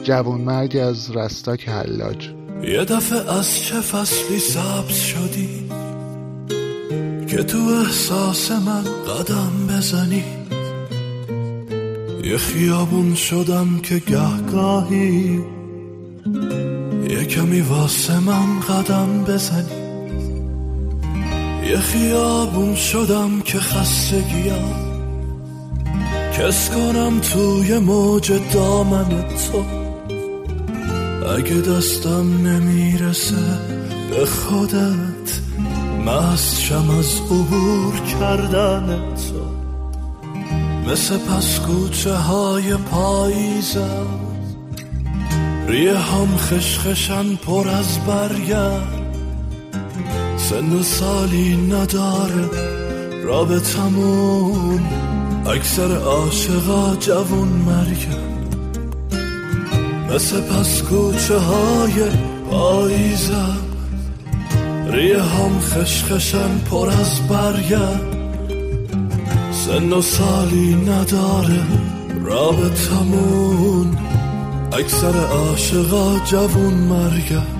جوان 0.02 0.40
مرگ 0.40 0.76
از 0.76 1.16
رستاک 1.16 1.68
حلاج. 1.68 2.30
یه 2.62 2.84
دفعه 2.84 3.38
از 3.38 3.58
چه 3.58 3.80
فصلی 3.80 4.38
سبز 4.38 4.94
شدی؟ 4.94 5.79
که 7.30 7.42
تو 7.42 7.58
احساس 7.58 8.50
من 8.50 8.82
قدم 8.82 9.66
بزنی. 9.68 10.24
یه 12.24 12.36
خیابون 12.36 13.14
شدم 13.14 13.78
که 13.82 13.98
گهگاهی. 13.98 15.40
یه 17.10 17.24
کمی 17.24 17.60
واسه 17.60 18.18
من 18.18 18.60
قدم 18.60 19.24
بزنی. 19.24 19.80
یه 21.70 21.78
خیابون 21.78 22.74
شدم 22.74 23.40
که 23.40 23.58
خستگیم. 23.58 24.74
کس 26.38 26.70
کنم 26.70 27.20
توی 27.20 27.78
موج 27.78 28.32
دامن 28.52 29.08
تو. 29.08 29.64
اگه 31.38 31.54
دستم 31.54 32.46
نمی‌رسه 32.46 33.58
به 34.10 34.26
خودت 34.26 35.49
مستشم 36.06 36.90
از 36.98 37.20
عبور 37.30 38.00
کردن 38.00 39.14
تو. 39.14 39.50
مثل 40.90 41.18
پس 41.18 41.58
کوچه 41.58 42.14
های 42.14 42.74
پاییزم 42.74 44.06
ریه 45.66 45.98
هم 45.98 46.36
خشخشن 46.36 47.36
پر 47.36 47.68
از 47.68 47.98
برگرد. 48.06 49.00
سن 50.36 50.72
و 50.72 50.82
سالی 50.82 51.56
نداره 51.56 52.50
رابطمون. 53.24 54.80
اکثر 55.46 55.96
عاشقا 55.96 56.96
جوون 56.96 57.48
مرگن. 57.48 58.30
مثل 60.14 60.40
پس 60.40 60.82
کوچه 60.82 61.38
های 61.38 62.04
پاییزم 62.50 63.59
ریه 64.92 65.22
هم 65.22 65.60
خشخشن 65.60 66.58
پر 66.70 66.88
از 66.88 67.28
برگن 67.28 68.00
سن 69.52 69.92
و 69.92 70.02
سالی 70.02 70.74
نداره 70.74 71.62
رابطمون. 72.24 73.96
اکثر 74.72 75.16
عاشقا 75.26 76.18
جوون 76.18 76.74
مرگن 76.74 77.59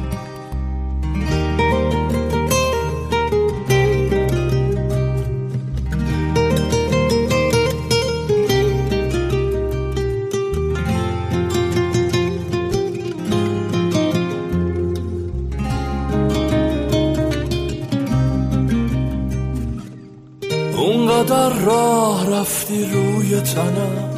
رفتی 22.51 22.85
روی 22.85 23.41
تنم 23.41 24.11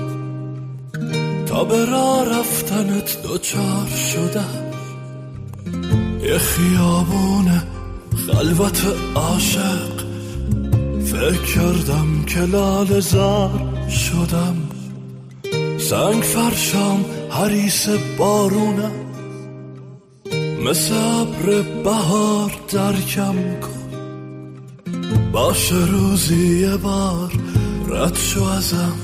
تا 1.47 1.65
به 1.65 1.85
راه 1.85 2.39
رفتنت 2.39 3.23
دوچار 3.23 3.87
شدم. 3.87 4.71
یه 6.23 6.39
خیابون 6.39 7.63
خلوت 8.27 8.83
عاشق. 9.15 10.03
فکر 11.05 11.55
کردم 11.55 12.25
که 12.27 12.41
لال 12.41 13.01
زار 13.01 13.89
شدم. 13.89 14.57
سنگ 15.79 16.23
فرشام 16.23 17.05
حریس 17.31 17.89
بارونم 18.19 18.93
مثل 20.65 20.95
ابر 20.95 21.63
بهار 21.85 22.53
درکم 22.73 23.35
کن. 23.61 23.83
باشه 25.33 25.87
روزی 25.87 26.61
یه 26.61 26.77
بار 26.77 27.33
رد 27.93 28.17
شو 28.17 28.45
ازم. 28.45 28.97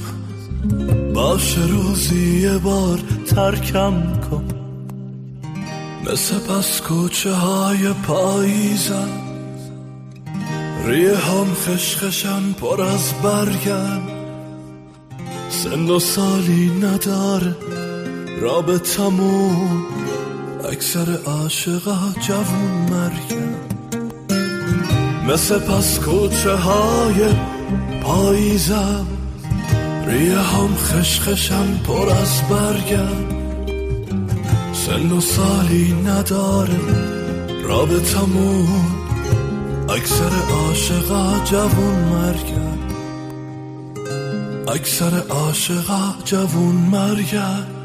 باشه 1.15 1.67
روزی 1.67 2.41
یه 2.41 2.59
بار 2.59 2.99
ترکم 3.27 4.21
کن. 4.31 4.45
مثل 6.07 6.39
پس 6.39 6.81
کوچه 6.81 7.33
های 7.33 7.93
پاییزم. 8.07 9.09
ریه 10.87 11.17
هم 11.17 11.55
خشخشن 11.55 12.53
پر 12.53 12.83
از 12.83 13.13
برگن 13.23 14.01
سن 15.51 15.91
و 15.91 15.99
سالی 15.99 16.71
نداره 16.83 17.57
رابطمون 18.41 19.87
اکثر 20.73 21.19
عاشقا 21.27 22.13
جوون 22.21 22.89
مرگن 22.91 23.55
مثل 25.29 25.59
پس 25.59 25.99
کوچه 25.99 26.55
های 26.55 27.35
پاییزم 28.03 29.07
ریه 30.07 30.39
هم 30.39 30.75
خشخشن 30.77 31.79
پر 31.79 32.09
از 32.09 32.43
برگن 32.51 33.39
سن 34.73 35.13
و 35.13 35.21
سالی 35.21 35.93
نداره 36.07 36.81
رابطمون 37.63 38.99
اکثر 39.89 40.31
عاشقا 40.51 41.41
جوون 41.45 41.99
مرگن. 42.13 42.79
اکثر 44.69 45.23
عاشقا 45.29 46.15
جوون 46.25 46.75
مرگن. 46.75 47.78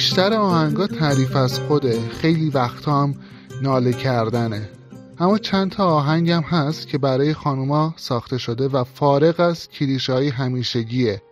بیشتر 0.00 0.32
آهنگا 0.32 0.86
تعریف 0.86 1.36
از 1.36 1.60
خوده. 1.60 2.08
خیلی 2.08 2.50
وقتا 2.50 3.02
هم 3.02 3.14
ناله 3.62 3.92
کردنه. 3.92 4.68
اما 5.18 5.38
چند 5.38 5.70
تا 5.70 5.86
آهنگ 5.86 6.30
هست 6.30 6.88
که 6.88 6.98
برای 6.98 7.34
خانوما 7.34 7.94
ساخته 7.96 8.38
شده 8.38 8.68
و 8.68 8.84
فارغ 8.84 9.40
از 9.40 9.68
کلیشه 9.68 10.12
های 10.12 10.28
همیشگیه. 10.28 11.22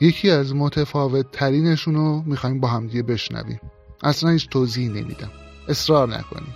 یکی 0.00 0.30
از 0.30 0.54
متفاوت 0.54 1.30
ترینشون 1.30 1.94
رو 1.94 2.22
می‌خوایم 2.26 2.60
با 2.60 2.68
همدیگه 2.68 3.02
بشنویم. 3.02 3.60
اصلا 4.02 4.30
هیچ 4.30 4.48
توضیح 4.48 4.88
نمیدم. 4.88 5.30
اصرار 5.68 6.08
نکنیم 6.08 6.54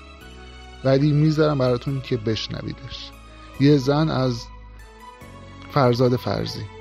ولی 0.85 1.13
می‌ذارم 1.13 1.59
براتون 1.59 2.01
که 2.01 2.17
بشنویدش. 2.17 3.11
یه 3.61 3.77
زن 3.77 4.09
از 4.09 4.45
فرزاد 5.73 6.17
فرزی. 6.17 6.80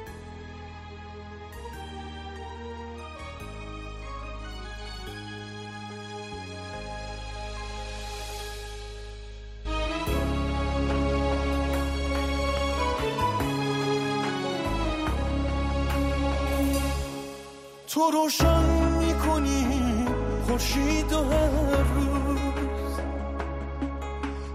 روشن 18.23 18.63
می‌کنی 18.99 20.05
خورشید 20.47 21.13
و 21.13 21.23
هر 21.23 21.83
روز. 21.95 22.99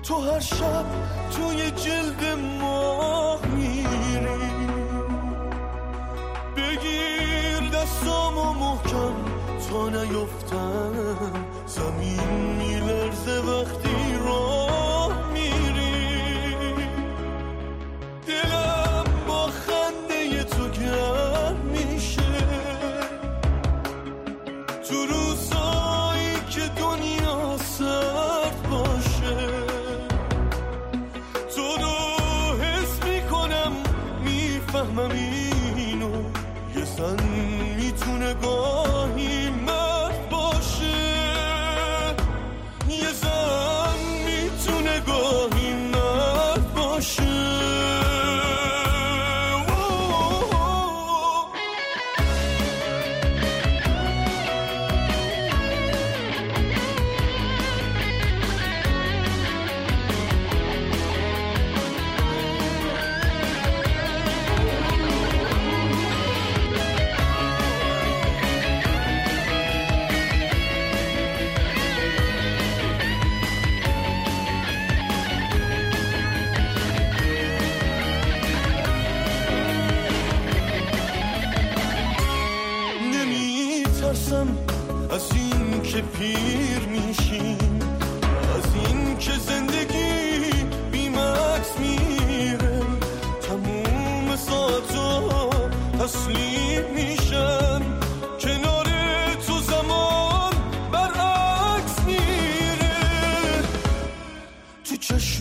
تو 0.02 0.20
هر 0.20 0.40
شب 0.40 0.84
توی 1.30 1.70
جلد 1.70 2.38
ماه 2.60 3.46
میری. 3.46 3.86
بگیر 6.56 7.70
دستامو 7.74 8.52
محکم 8.52 9.14
تا 9.70 9.88
نیفتم. 9.88 10.94
زمین 11.66 12.28
میلرزه 12.58 13.40
وقتی 13.40 14.18
راه 14.24 14.53
تو 24.88 25.06
روزایی 25.06 26.34
که 26.50 26.60
دنیا 26.80 27.58
سرد 27.58 28.68
باشه 28.70 29.36
تو 31.56 31.62
رو 31.82 32.58
حس 32.62 33.04
می‌کنم 33.04 33.72
می‌فهمم 34.24 35.10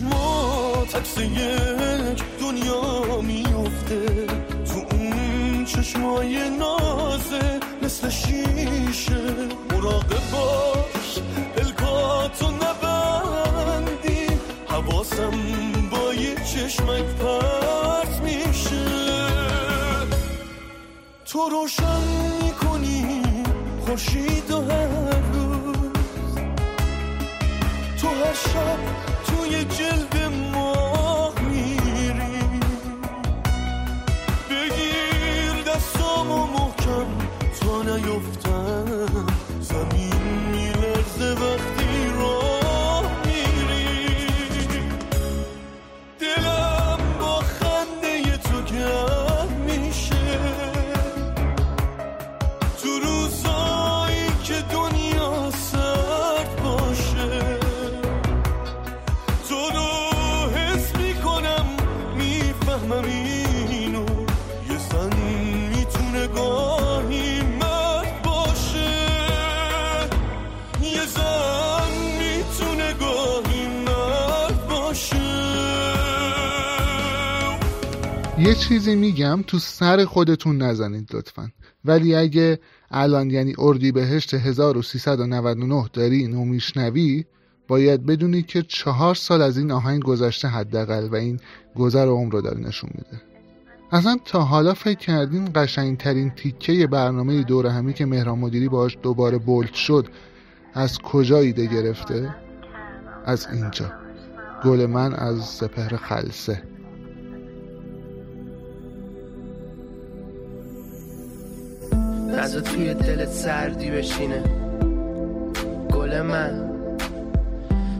تو 0.04 0.10
چشمات 0.10 0.96
عکس 0.96 1.18
یک 1.18 2.22
دنیا 2.40 3.20
میفته 3.22 4.26
تو 4.64 4.96
اون 4.96 5.64
چشمای 5.64 6.50
نازه 6.50 7.60
مثل 7.82 8.10
شیشه. 8.10 9.22
مراقب 9.70 10.30
باش 10.32 11.18
الکاتو 11.56 12.50
نبندی. 12.50 14.26
حواسم 14.68 15.30
با 15.90 16.14
یه 16.14 16.34
چشمک 16.34 17.04
پرت 17.04 18.20
میشه. 18.22 18.86
تو 21.26 21.48
روشن 21.48 22.04
می‌کنی 22.42 23.22
خورشید 23.86 24.50
و 24.50 24.60
هر 24.60 25.20
روز. 25.32 26.34
تو 28.00 28.08
هر 28.08 28.34
شب 28.34 29.13
توی 29.44 29.64
جلد 29.64 30.32
ماه 30.52 31.34
میری 31.40 32.60
بگیر 34.50 35.62
دستامو 35.66 36.46
محکم 36.46 37.06
تا 37.60 37.82
نیفتم 37.82 38.43
چیزی 78.54 78.96
میگم 78.96 79.42
تو 79.46 79.58
سر 79.58 80.04
خودتون 80.04 80.62
نزنید 80.62 81.14
لطفا. 81.14 81.50
ولی 81.84 82.14
اگه 82.14 82.58
الان 82.90 83.30
یعنی 83.30 83.54
اردی 83.58 83.92
بهشت 83.92 84.34
1399 84.34 85.84
داری 85.92 86.16
اینو 86.16 86.44
میشنوی 86.44 87.24
باید 87.68 88.06
بدونی 88.06 88.42
که 88.42 88.62
چهار 88.62 89.14
سال 89.14 89.42
از 89.42 89.58
این 89.58 89.70
آهنگ 89.70 90.02
گذشته 90.02 90.48
حداقل 90.48 91.08
و 91.08 91.14
این 91.14 91.40
گذر 91.76 92.06
عمر 92.06 92.32
رو 92.32 92.40
داره 92.40 92.60
نشون 92.60 92.90
میده. 92.94 93.22
اصلا 93.92 94.16
تا 94.24 94.40
حالا 94.40 94.74
فکر 94.74 94.98
کردین 94.98 95.50
قشنگترین 95.54 96.30
تیکه 96.30 96.86
برنامه 96.86 97.42
دور 97.42 97.66
همی 97.66 97.92
که 97.92 98.06
مهران 98.06 98.38
مدیری 98.38 98.68
باهاش 98.68 98.98
دوباره 99.02 99.38
بولد 99.38 99.74
شد 99.74 100.06
از 100.74 100.98
کجا 100.98 101.38
ایده 101.38 101.66
گرفته؟ 101.66 102.34
از 103.24 103.46
اینجا. 103.52 103.92
گل 104.64 104.86
من 104.86 105.14
از 105.14 105.44
سپهر 105.44 105.96
خلسه. 105.96 106.73
نزا 112.38 112.60
توی 112.60 112.94
دلت 112.94 113.28
سردی 113.28 113.90
بشینه. 113.90 114.42
گل 115.92 116.22
من. 116.22 116.70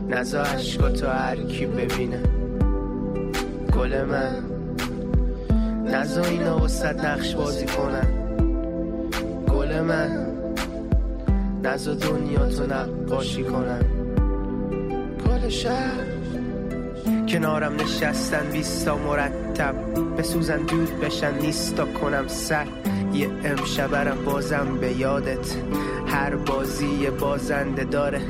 نزا 0.09 0.41
عشقاتو 0.41 1.07
هر 1.07 1.35
کی 1.35 1.65
ببینه. 1.65 2.19
گل 3.73 4.03
من. 4.03 4.43
نزا 5.85 6.23
اینا 6.23 6.63
وسط 6.63 7.05
نقش 7.05 7.35
بازی 7.35 7.65
کنن. 7.65 8.07
گل 9.47 9.81
من. 9.81 10.27
نزا 11.63 11.93
دنیا 11.93 12.49
تو 12.49 12.65
نقاشی 12.65 13.43
کنن. 13.43 13.85
گل 15.25 15.49
شهر. 15.49 16.05
کنارم 17.29 17.75
نشستن 17.75 18.49
بیستا 18.51 18.97
مرتب. 18.97 19.75
بسوزن 20.17 20.57
دود 20.57 20.99
بشن 20.99 21.37
نیستا 21.41 21.85
کنم 21.85 22.27
سر. 22.27 22.65
یه 23.15 23.29
امشبرم 23.43 24.17
بازم 24.25 24.77
به 24.81 24.91
یادت. 24.91 25.55
هر 26.07 26.35
بازی 26.35 27.09
بازنده 27.19 27.83
داره. 27.83 28.21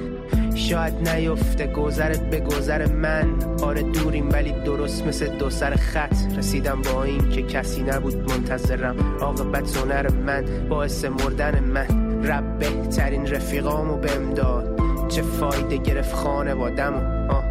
شاید 0.56 1.10
نیفته 1.10 1.68
گذرت 1.68 2.30
به 2.30 2.40
گذر 2.40 2.86
من. 2.86 3.26
آره 3.64 3.82
دوریم 3.82 4.30
ولی 4.30 4.52
درست 4.52 5.08
مثل 5.08 5.38
دو 5.38 5.50
سر 5.50 5.76
خط. 5.76 6.38
رسیدم 6.38 6.82
با 6.82 7.04
این 7.04 7.30
که 7.30 7.42
کسی 7.42 7.84
نبود 7.84 8.32
منتظرم. 8.32 8.96
عاقبت 9.22 9.78
هنر 9.78 10.12
من 10.12 10.46
باعث 10.70 11.06
مردن 11.06 11.60
من. 11.60 12.24
رب 12.24 12.60
بهترین 12.60 13.28
رفیقامو 13.28 13.98
بهم 13.98 14.34
داد. 14.34 14.76
چه 15.10 15.22
فایده 15.22 15.78
گرفت 15.78 16.16
خانوادم 16.16 16.94
آه 17.30 17.44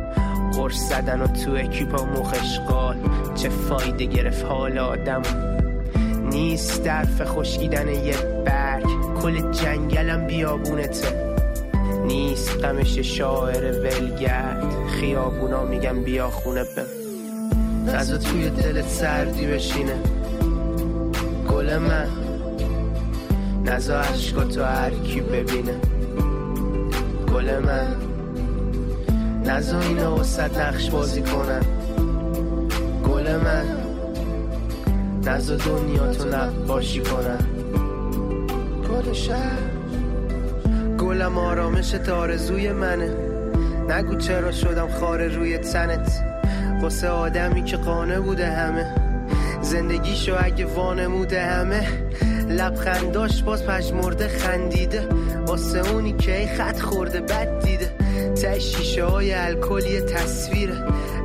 قرص 0.57 0.89
زدن 0.89 1.21
و 1.21 1.27
تو 1.27 1.53
اکیپا 1.53 2.05
مخشقال 2.05 2.97
چه 3.35 3.49
فایده 3.49 4.05
گرفت 4.05 4.45
حال 4.45 4.79
آدم 4.79 5.23
نیست 6.35 6.83
درف 6.83 7.23
خشکیدن 7.25 7.89
یه 7.89 8.17
برگ. 8.47 8.85
کل 9.23 9.53
جنگلم 9.53 10.27
بیابونته 10.27 11.35
نیست 12.07 12.65
غمش 12.65 12.99
شاعر 12.99 13.73
ولگرد. 13.73 14.65
خیابونا 15.01 15.65
میگم 15.65 16.03
بیا 16.03 16.31
خونه 16.31 16.65
بم 16.65 16.87
نزا 17.87 18.19
توی 18.19 18.51
دلت 18.51 18.89
سردی 18.89 19.47
بشینه. 19.47 19.97
گل 21.49 21.79
من. 21.79 22.09
نزا 23.65 24.03
هر 24.65 24.91
کی 24.91 25.21
ببینه. 25.21 25.75
گل 27.35 27.59
من. 27.59 27.97
نزا 29.45 29.81
اینا 29.81 30.17
وسط 30.17 30.59
نقش 30.59 30.91
بازی 30.91 31.23
کنن 31.23 31.63
گل 33.05 33.37
من. 33.37 33.84
نزا 35.27 35.57
دنیا 35.57 36.13
تو 36.13 36.29
نقاشی 36.29 37.01
کنن. 37.01 37.39
گل 38.89 39.13
شهر. 39.13 39.59
گلم 40.99 41.39
آرامش 41.39 41.91
تارزوی 41.91 42.73
منه. 42.73 43.15
نگو 43.89 44.17
چرا 44.17 44.53
شدم 44.53 44.89
خاره 44.89 45.29
روی 45.29 45.59
تنت. 45.59 46.13
واسه 46.83 47.09
آدمی 47.09 47.65
که 47.65 47.77
قانه 47.77 48.21
بوده 48.21 48.47
همه. 48.47 48.95
زندگیشو 49.63 50.37
اگه 50.39 50.67
وانموده 50.67 51.43
همه. 51.43 51.89
لبخنداش 52.49 53.43
باز 53.43 53.67
پشمرده 53.67 54.29
خندیده. 54.29 55.09
واسه 55.47 55.91
اونی 55.91 56.13
که 56.13 56.39
ای 56.41 56.47
خط 56.47 56.81
خورده 56.81 57.21
بد 57.21 57.65
دیده. 57.65 57.93
ته 58.35 59.05
های 59.05 59.35
الکلی 59.35 60.01
تصویره. 60.01 60.75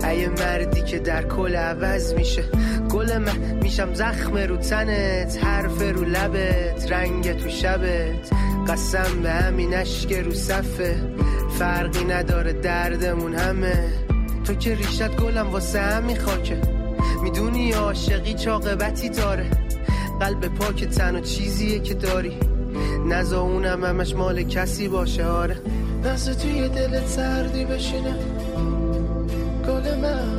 ای 0.04 0.28
مردی 0.28 0.82
که 0.82 1.00
در 1.00 1.24
کل 1.24 1.56
عوض 1.56 2.14
میشه. 2.14 2.44
گل 2.90 3.18
من 3.18 3.49
میشم 3.70 3.94
زخم 3.94 4.38
رو 4.38 4.58
تنت 4.58 5.44
حرف 5.44 5.82
رو 5.82 6.06
لبت 6.06 6.92
رنگ 6.92 7.38
تو 7.38 7.50
شبت. 7.50 8.30
قسم 8.68 9.22
به 9.24 9.32
همین 9.32 9.74
اشک 9.74 10.14
رو 10.14 10.32
صفه. 10.32 10.96
فرقی 11.60 12.04
نداره 12.04 12.54
دردمون 12.54 13.36
همه. 13.36 13.84
تو 14.44 14.54
که 14.54 14.76
ریشت 14.76 15.16
گلم 15.16 15.50
واسه 15.50 15.80
همین 15.82 16.20
خاکه. 16.20 16.62
می‌دونی 17.24 17.72
عاشقی 17.72 18.34
چاقبتی 18.34 19.10
داره. 19.10 19.46
قلب 20.20 20.48
پاک 20.48 20.84
تن 20.84 21.16
و 21.16 21.20
چیزیه 21.20 21.80
که 21.80 21.94
داری. 21.94 22.38
نزا 23.08 23.42
اونم 23.42 23.86
همش 23.86 24.16
مال 24.16 24.44
کسی 24.44 24.88
باشه 24.88 25.26
آره. 25.26 25.58
نزا 26.04 26.34
توی 26.34 26.70
دلت 26.70 27.08
سردی 27.08 27.66
بشینه. 27.66 28.16
گل 29.68 29.98
من. 29.98 30.39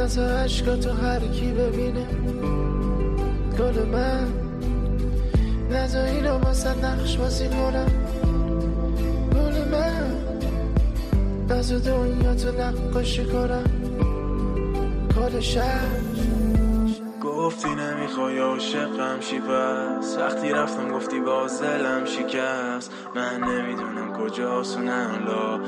نزا 0.00 0.22
عشقا 0.22 0.76
تو 0.76 0.90
هر 0.90 1.20
کی 1.20 1.52
ببینه. 1.52 2.06
گل 3.58 3.84
من. 3.88 4.28
نزا 5.70 6.04
اینو 6.04 6.38
واسه 6.38 6.84
نقش 6.84 7.16
بازی 7.16 7.48
کنم. 7.48 7.90
گل 9.34 9.68
من. 9.68 10.16
نزا 11.48 11.78
دنیا 11.78 12.34
تو 12.34 12.48
نقاشی 12.52 13.24
کنم. 13.24 13.64
گل 15.16 15.40
شهر. 15.40 16.00
گفتی 17.22 17.68
نمی‌خوای 17.68 18.38
عاشقم 18.38 19.20
شی 19.20 19.38
پس؟ 19.38 20.16
وقتی 20.18 20.50
رفتم 20.50 20.88
گفتی 20.88 21.20
بازلم 21.20 22.04
شکست. 22.04 22.92
من 23.14 23.40
نمی‌دونم 23.48 24.12
کجاست 24.12 24.78
و 24.78 24.80
لا 24.80 25.60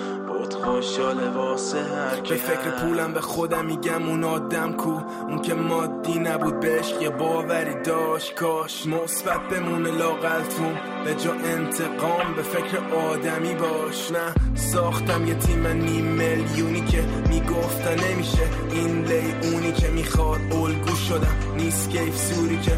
بود 0.43 0.55
خوشحاله 0.55 1.31
واسه 1.31 1.79
هر 1.79 2.21
به 2.21 2.35
فکر 2.37 2.71
پولم 2.71 3.13
به 3.13 3.21
خودم 3.21 3.65
میگم 3.65 4.09
اون 4.09 4.25
آدم 4.25 4.73
کو. 4.73 5.01
اون 5.29 5.43
که 5.43 5.55
مادی 5.55 6.19
نبود 6.19 6.61
به 6.61 6.79
عشق 6.79 7.03
یه 7.03 7.11
باوری 7.11 7.75
داشت. 7.75 8.35
کاش 8.35 8.87
مثبت 8.87 9.41
بمونه 9.51 9.91
لاقلتون 9.91 10.75
به 11.05 11.15
جا 11.15 11.33
انتقام 11.33 12.35
به 12.37 12.43
فکر 12.43 12.79
آدمی 13.11 13.55
باش. 13.55 14.11
نه 14.13 14.55
ساختم 14.55 15.27
یه 15.27 15.35
تیم 15.35 15.67
نیم 15.67 16.05
میلیونی 16.05 16.81
که 16.81 17.05
می‌گفتن 17.29 17.97
نمیشه. 18.11 18.43
این 18.73 19.05
لی 19.05 19.35
اونی 19.43 19.73
که 19.73 19.89
می‌خواد 19.89 20.41
الگو 20.53 20.95
شدم. 20.97 21.37
نیست 21.57 21.91
کیف 21.91 22.17
سوری 22.17 22.61
که 22.61 22.73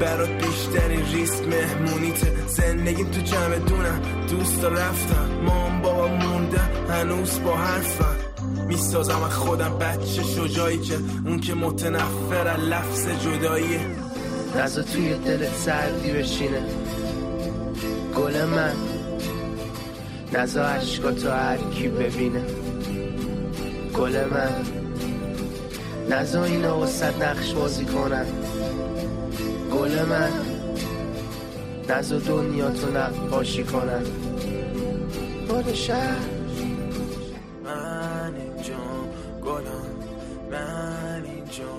برات 0.00 0.28
بیشترین 0.28 1.12
ریسک 1.12 1.48
مهمونیت. 1.48 2.46
زندگیم 2.46 3.10
تو 3.10 3.20
جمع 3.20 3.58
دونم. 3.58 4.00
دوست 4.30 4.64
رفتم. 4.64 5.28
مام 5.44 5.82
بابا 5.82 6.06
موندم 6.06 6.70
هنوز 6.90 7.40
با 7.44 7.56
حرفم. 7.56 8.16
می‌سازم 8.68 9.22
از 9.22 9.32
خودم 9.32 9.78
بچه 9.78 10.22
شجایی 10.22 10.78
که 10.78 10.94
اون 11.26 11.40
که 11.40 11.54
متنفر 11.54 12.48
از 12.48 12.60
لفظ 12.60 13.06
جداییه 13.08 13.80
نزا 14.56 14.82
توی 14.82 15.14
دلت 15.14 15.54
سردی 15.54 16.12
بشینه. 16.12 16.62
گل 18.16 18.44
من. 18.44 18.74
نزا 20.32 20.64
عشقا 20.64 21.12
تو 21.12 21.30
هر 21.30 21.56
کی 21.56 21.88
ببینه. 21.88 22.42
گل 23.94 24.24
من. 24.24 24.52
نزا 26.10 26.44
اینا 26.44 26.78
وسط 26.78 27.22
نقش 27.22 27.52
بازی 27.52 27.84
کنن. 27.84 28.26
گل 29.72 30.04
من. 30.04 30.32
نزا 31.88 32.18
دنیا 32.18 32.70
تو 32.70 32.90
نقاشی 32.90 33.64
کنن. 33.64 34.02
گل 35.50 35.72
شهر. 35.72 36.16
من 37.64 38.34
اینجام 38.36 39.08
گلم 39.44 39.96
من 40.50 41.24
اینجام 41.24 41.78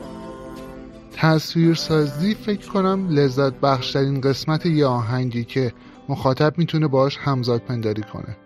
تصویرسازی 1.16 2.36
فکر 2.36 2.70
کنم 2.70 3.10
لذت 3.10 3.54
بخشترین 3.54 4.22
قسمت 4.22 4.66
یه 4.66 4.86
آهنگی 4.86 5.44
که 5.44 5.74
مخاطب 6.10 6.54
می‌تونه 6.58 6.88
باش 6.88 7.18
همزاد 7.18 7.62
پنداری 7.62 8.04
کنه. 8.14 8.38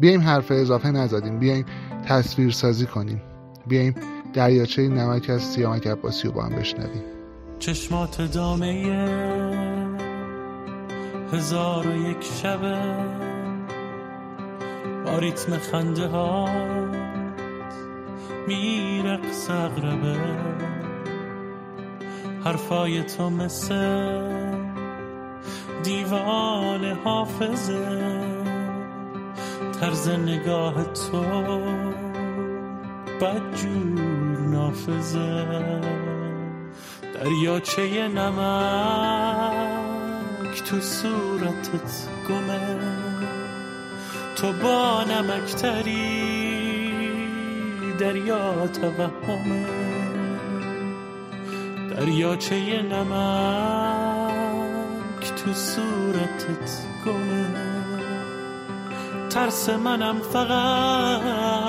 بیایم 0.00 0.20
حرف 0.20 0.50
اضافه 0.50 0.90
نزدیم. 0.90 1.38
بیایم 1.38 1.66
تصویر 2.08 2.50
سازی 2.50 2.86
کنیم. 2.86 3.22
بیایم 3.66 3.94
دریاچه 4.32 4.88
نمک 4.88 5.30
از 5.30 5.42
سیامک 5.42 5.86
عباسی 5.86 6.28
رو 6.28 6.34
با 6.34 6.42
هم 6.42 6.56
بشنویم. 6.56 7.15
چشمات 7.58 8.22
دامه 8.22 8.72
هزار 11.32 11.86
و 11.86 12.10
یک 12.10 12.24
شبه 12.42 12.78
با 15.04 15.18
ریتم 15.18 15.58
خنده 15.58 16.06
ها 16.06 16.48
میرقص 18.46 19.50
اغربه 19.50 20.16
حرفای 22.44 23.02
تو 23.02 23.30
مثل 23.30 24.56
دیوان 25.82 26.84
حافظه. 27.04 28.20
طرز 29.80 30.08
نگاه 30.08 30.84
تو 30.84 31.22
بدجور 33.20 34.38
نافذه. 34.38 36.05
دریاچه 37.24 38.08
نمک 38.08 38.44
تو 40.64 40.80
صورتت 40.80 42.08
گمه. 42.28 42.78
تو 44.36 44.52
با 44.52 45.04
نمکتری 45.04 46.22
دریا 47.98 48.66
توهمه. 48.66 49.66
دریاچه 51.90 52.82
نمک 52.82 53.24
تو 55.36 55.52
صورتت 55.52 56.70
گمه. 57.06 57.46
ترس 59.30 59.68
منم 59.68 60.18
فقط 60.32 61.60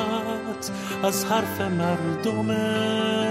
از 1.04 1.26
حرف 1.26 1.62
مردمه. 1.62 3.27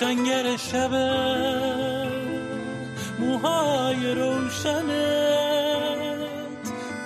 روشنگر 0.00 0.56
شبه 0.56 1.10
موهای 3.18 4.14
روشنت. 4.14 4.90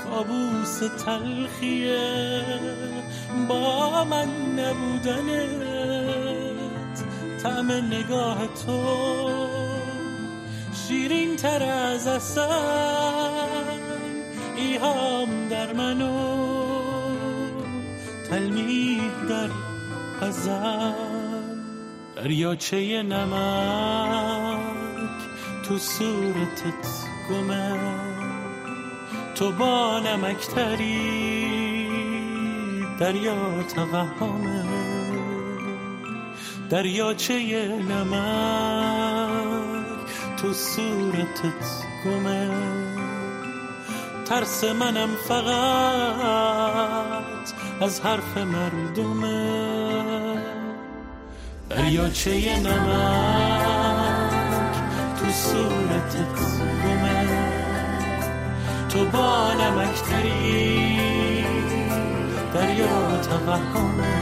کابوس 0.04 0.78
تلخیه 1.04 2.44
با 3.48 4.04
من 4.04 4.28
نبودنت. 4.58 5.74
طعم 7.42 7.72
نگاه 7.72 8.38
تو 8.66 9.48
شیرین 10.88 11.36
تر 11.36 11.62
از 11.62 12.06
اصل 12.06 12.40
ایهام 14.56 15.48
در 15.48 15.72
منو 15.72 16.44
تلمیح 18.30 19.10
در 19.28 19.50
غزل 20.20 21.13
دریاچه 22.24 23.02
نمک 23.02 24.58
تو 25.68 25.78
صورتت 25.78 26.86
گمه. 27.30 27.78
تو 29.34 29.52
با 29.52 30.00
نمکتری 30.00 31.08
دریا 33.00 33.62
توهمه. 33.74 34.64
دریاچه 36.70 37.68
نمک 37.88 38.26
تو 40.36 40.52
صورتت 40.52 41.84
گمه. 42.04 42.50
ترس 44.24 44.64
منم 44.64 45.10
فقط 45.28 46.44
از 47.80 48.00
حرف 48.00 48.38
مردمه. 48.38 49.73
دریاچه 51.84 52.58
نمک 52.58 54.32
تو 55.18 55.26
صورتت 55.30 56.34
گمه 56.84 57.28
تو 58.88 59.04
با 59.04 59.52
نمکتری 59.52 61.44
دریا 62.54 63.16
توهمه 63.16 64.20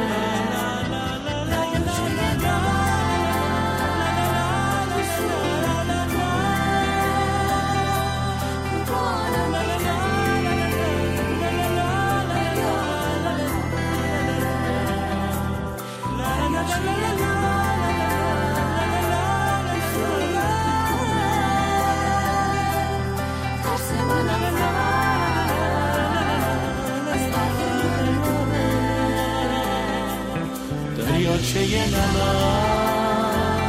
نمک 31.81 33.65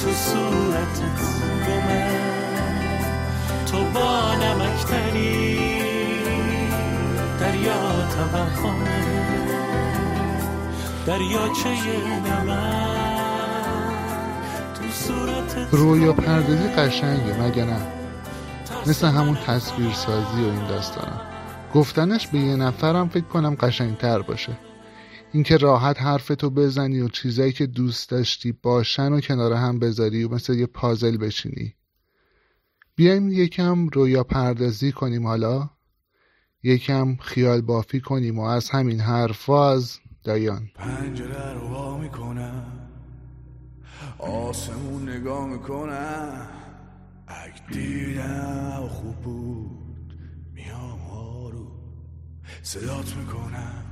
تو 0.00 0.10
صورتت 0.12 1.18
گمه 1.66 2.08
تو 3.66 3.78
با 3.94 4.34
نمکتری 4.34 5.58
دریا 7.40 8.08
توهمه 8.16 8.98
دریاچه 11.06 11.68
نمک؟ 12.26 12.98
تو 14.74 14.90
صورتت 14.92 15.68
رویا 15.74 16.12
پردازی 16.12 16.68
قشنگه 16.68 17.42
مگه 17.42 17.64
نه؟ 17.64 17.80
مثل 18.86 19.06
همون 19.06 19.34
تصویر 19.46 19.92
سازی 19.92 20.42
و 20.42 20.44
این 20.44 20.66
داستانا. 20.66 21.20
گفتنش 21.74 22.26
به 22.26 22.38
یه 22.38 22.56
نفرم 22.56 23.08
فکر 23.08 23.24
کنم 23.24 23.54
قشنگتر 23.54 24.22
باشه. 24.22 24.67
اینکه 25.32 25.56
راحت 25.56 26.02
حرفتو 26.02 26.50
بزنی 26.50 27.00
و 27.00 27.08
چیزایی 27.08 27.52
که 27.52 27.66
دوست 27.66 28.10
داشتی 28.10 28.52
باشن 28.52 29.12
و 29.12 29.20
کنار 29.20 29.52
هم 29.52 29.78
بذاری 29.78 30.24
و 30.24 30.34
مثل 30.34 30.54
یه 30.54 30.66
پازل 30.66 31.16
بچینی. 31.16 31.74
بیایم 32.96 33.28
یکم 33.28 33.88
رویا 33.88 34.24
پردازی 34.24 34.92
کنیم 34.92 35.26
حالا. 35.26 35.70
یکم 36.62 37.16
خیال 37.16 37.60
بافی 37.60 38.00
کنیم 38.00 38.38
و 38.38 38.42
از 38.42 38.70
همین 38.70 39.00
حرفا 39.00 39.72
از 39.72 39.98
دایان. 40.24 40.68
پنجره 40.74 41.52
رو 41.52 41.68
وا 41.68 41.98
می‌کنم. 41.98 42.88
آسمون 44.18 45.08
نگاه 45.08 45.46
می‌کنم. 45.46 46.48
اگه 47.26 47.68
دیدم 47.72 48.88
خوب 48.88 49.16
بود 49.16 50.18
میام 50.54 51.00
آرو 51.10 51.66
صدات 52.62 53.16
می‌کنم. 53.16 53.87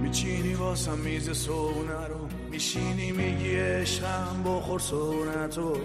میچینی 0.00 0.54
واسم 0.54 0.98
میز 0.98 1.30
سونه 1.38 2.06
رو 2.08 2.28
میشینی 2.50 3.12
میگی 3.12 3.56
عشقم 3.56 4.42
بخور 4.44 4.80
سونتو 4.80 5.76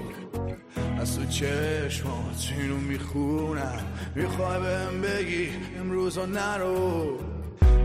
از 0.99 1.17
تو 1.17 1.25
چشمات 1.25 2.53
اینو 2.57 2.77
می‌خونم 2.77 3.79
می‌خوای 4.15 4.59
بهم 4.59 5.01
بگی 5.01 5.49
امروزا 5.79 6.25
نرو. 6.25 7.17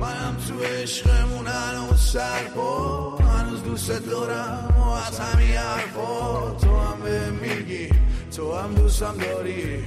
منم 0.00 0.36
تو 0.48 0.64
عشقمون 0.64 1.46
هنوز 1.46 2.00
سرپا 2.00 3.16
هنوز 3.16 3.62
دوست 3.62 4.10
دارم 4.10 4.74
و 4.78 4.88
از 4.90 5.20
همین 5.20 5.56
حرفا. 5.56 6.50
تو 6.50 6.76
هم 6.76 7.00
بهم 7.04 7.32
میگی 7.32 7.88
تو 8.36 8.56
هم 8.56 8.74
دوستم 8.74 9.14
داری. 9.20 9.84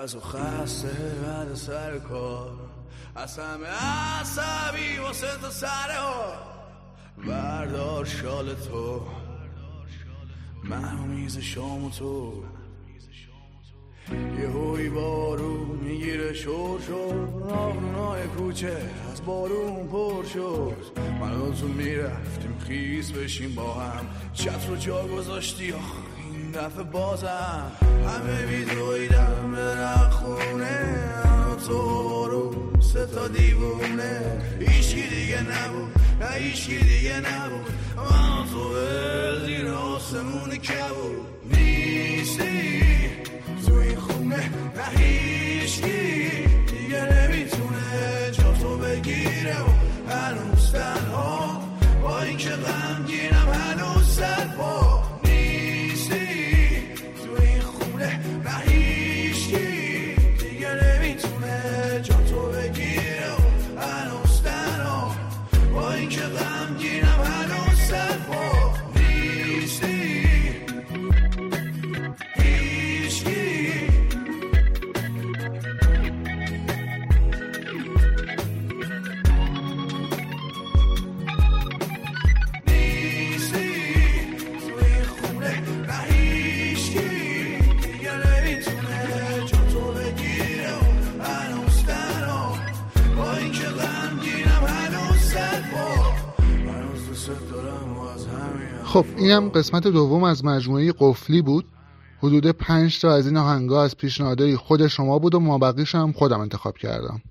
از 0.02 0.14
و 0.16 0.20
خسته 0.20 0.88
بعد 1.26 1.54
سر 1.54 1.98
کار 1.98 2.52
از 3.16 3.38
همه 3.38 3.66
عصبی 3.66 4.98
واسه 5.02 5.26
تو 5.42 5.50
سر 5.50 5.88
بردار 7.26 8.04
شال 8.04 8.54
تو 8.54 9.02
من 10.64 11.28
شام 11.28 11.90
تو 11.90 12.44
یه 14.40 14.48
هوی 14.48 14.90
بارون 14.90 15.78
می‌گیره 15.82 16.34
شور 16.34 16.80
شد 16.80 17.28
راهنای 17.50 18.26
کوچه 18.26 18.90
از 19.12 19.24
بارون 19.24 19.86
پر 19.86 20.24
شد 20.24 20.76
من 21.20 21.54
تو 21.60 21.68
می‌رفتیم 21.68 22.58
خیس 22.58 23.12
بشیم 23.12 23.54
با 23.54 23.74
هم 23.74 24.06
چت 24.32 24.68
رو 24.68 24.76
جا 24.76 25.06
گذاشتی 25.06 25.72
آخ 25.72 26.07
این 26.48 26.56
دفعه 26.66 26.82
بازم 26.82 27.72
همه 28.06 28.46
بیدویدم 28.46 29.52
برم 29.52 30.10
خونه 30.10 31.04
تو 31.66 32.08
بارون 32.08 32.80
سه 32.80 33.06
تا 33.06 33.28
دیوونه. 33.28 34.42
هیچکی 34.60 35.02
دیگه 35.02 35.42
نبود 35.42 35.92
نه 36.20 36.30
هیچکی 36.30 36.78
دیگه 36.78 37.16
نبود. 37.16 37.72
من 37.96 38.46
تو 38.52 38.74
زیر 39.46 39.68
آسمون 39.68 40.50
کبود. 40.50 41.26
نیستی؟ 41.44 42.82
تو 43.66 43.74
این 43.74 43.96
خونه 43.96 44.50
نه 44.76 44.88
خب 98.98 99.06
اینم 99.16 99.48
قسمت 99.48 99.86
دوم 99.86 100.24
از 100.24 100.44
مجموعه 100.44 100.92
قفلی 100.98 101.42
بود. 101.42 101.64
حدود 102.18 102.46
پنج 102.46 103.00
تا 103.00 103.14
از 103.14 103.26
این 103.26 103.36
آهنگا 103.36 103.82
از 103.82 103.96
پیشنهادهای 103.96 104.56
خود 104.56 104.86
شما 104.86 105.18
بود 105.18 105.34
و 105.34 105.40
مابقیش 105.40 105.94
هم 105.94 106.12
خودم 106.12 106.40
انتخاب 106.40 106.78
کردم. 106.78 107.22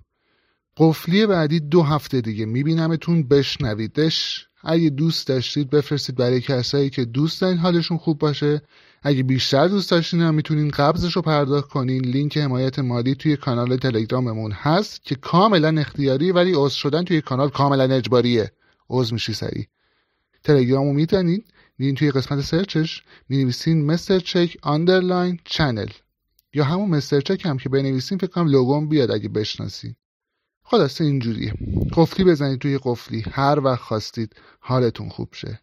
قفلی 0.77 1.25
بعدی 1.25 1.59
دو 1.59 1.83
هفته 1.83 2.21
دیگه 2.21 2.45
میبینمتون 2.45 3.27
بشنویدش. 3.27 4.47
اگه 4.63 4.89
دوست 4.89 5.27
داشتید 5.27 5.69
بفرستید 5.69 6.15
برای 6.15 6.41
کسایی 6.41 6.89
که 6.89 7.05
دوست 7.05 7.41
دارین 7.41 7.57
حالشون 7.57 7.97
خوب 7.97 8.19
باشه. 8.19 8.61
اگه 9.03 9.23
بیشتر 9.23 9.67
دوست 9.67 9.91
داشتین 9.91 10.21
هم 10.21 10.35
می‌تونین 10.35 10.69
قبضش 10.69 11.15
رو 11.15 11.21
پرداخت 11.21 11.69
کنین. 11.69 12.05
لینک 12.05 12.37
حمایت 12.37 12.79
مالی 12.79 13.15
توی 13.15 13.35
کانال 13.35 13.77
تلگراممون 13.77 14.51
هست 14.51 15.03
که 15.03 15.15
کاملا 15.15 15.81
اختیاری 15.81 16.31
ولی 16.31 16.53
عضو 16.53 16.69
شدن 16.69 17.03
توی 17.03 17.21
کانال 17.21 17.49
کاملا 17.49 17.95
اجباریه. 17.95 18.51
عضو 18.89 19.13
میشی 19.13 19.33
سریع. 19.33 19.65
تلگرامو 20.43 20.93
می‌تونین 20.93 21.43
میرین 21.77 21.95
توی 21.95 22.11
قسمت 22.11 22.41
search 22.41 22.88
ش 22.88 23.03
می‌نویسین 23.29 23.85
Mr 23.85 24.19
Check 24.19 24.57
underline 24.61 25.39
channel 25.45 25.89
یا 26.53 26.63
همون 26.63 26.89
Mr 26.89 27.21
Check 27.21 27.45
هم 27.45 27.57
که 27.57 27.69
بنویسین 27.69 28.17
فکر 28.17 28.31
کنم 28.31 28.47
لوگوم 28.47 28.89
بیاد 28.89 29.11
اگه 29.11 29.29
بشناسین 29.29 29.95
خلاصه 30.63 31.03
اینجوریه. 31.03 31.53
قفلی 31.93 32.25
بزنید 32.25 32.59
توی 32.59 32.79
قفلی. 32.83 33.23
هر 33.31 33.59
وقت 33.59 33.81
خواستید 33.81 34.35
حالتون 34.59 35.09
خوب 35.09 35.29
شه. 35.33 35.61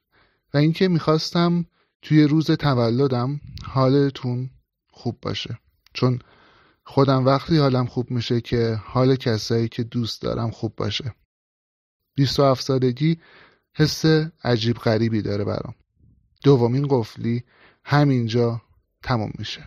و 0.54 0.58
اینکه 0.58 0.88
می‌خواستم 0.88 1.66
توی 2.02 2.24
روز 2.24 2.50
تولدم 2.50 3.40
حالتون 3.64 4.50
خوب 4.90 5.18
باشه. 5.22 5.58
چون 5.94 6.18
خودم 6.84 7.26
وقتی 7.26 7.56
حالم 7.56 7.86
خوب 7.86 8.10
میشه 8.10 8.40
که 8.40 8.80
حال 8.84 9.16
کسایی 9.16 9.68
که 9.68 9.82
دوست 9.82 10.22
دارم 10.22 10.50
خوب 10.50 10.76
باشه. 10.76 11.14
27 12.16 12.64
سالگی 12.64 13.18
حس 13.74 14.04
عجیب 14.44 14.76
غریبی 14.76 15.22
داره 15.22 15.44
برام. 15.44 15.74
دومین 16.44 16.86
قفلی 16.90 17.44
همینجا 17.84 18.62
تموم 19.02 19.32
میشه. 19.38 19.62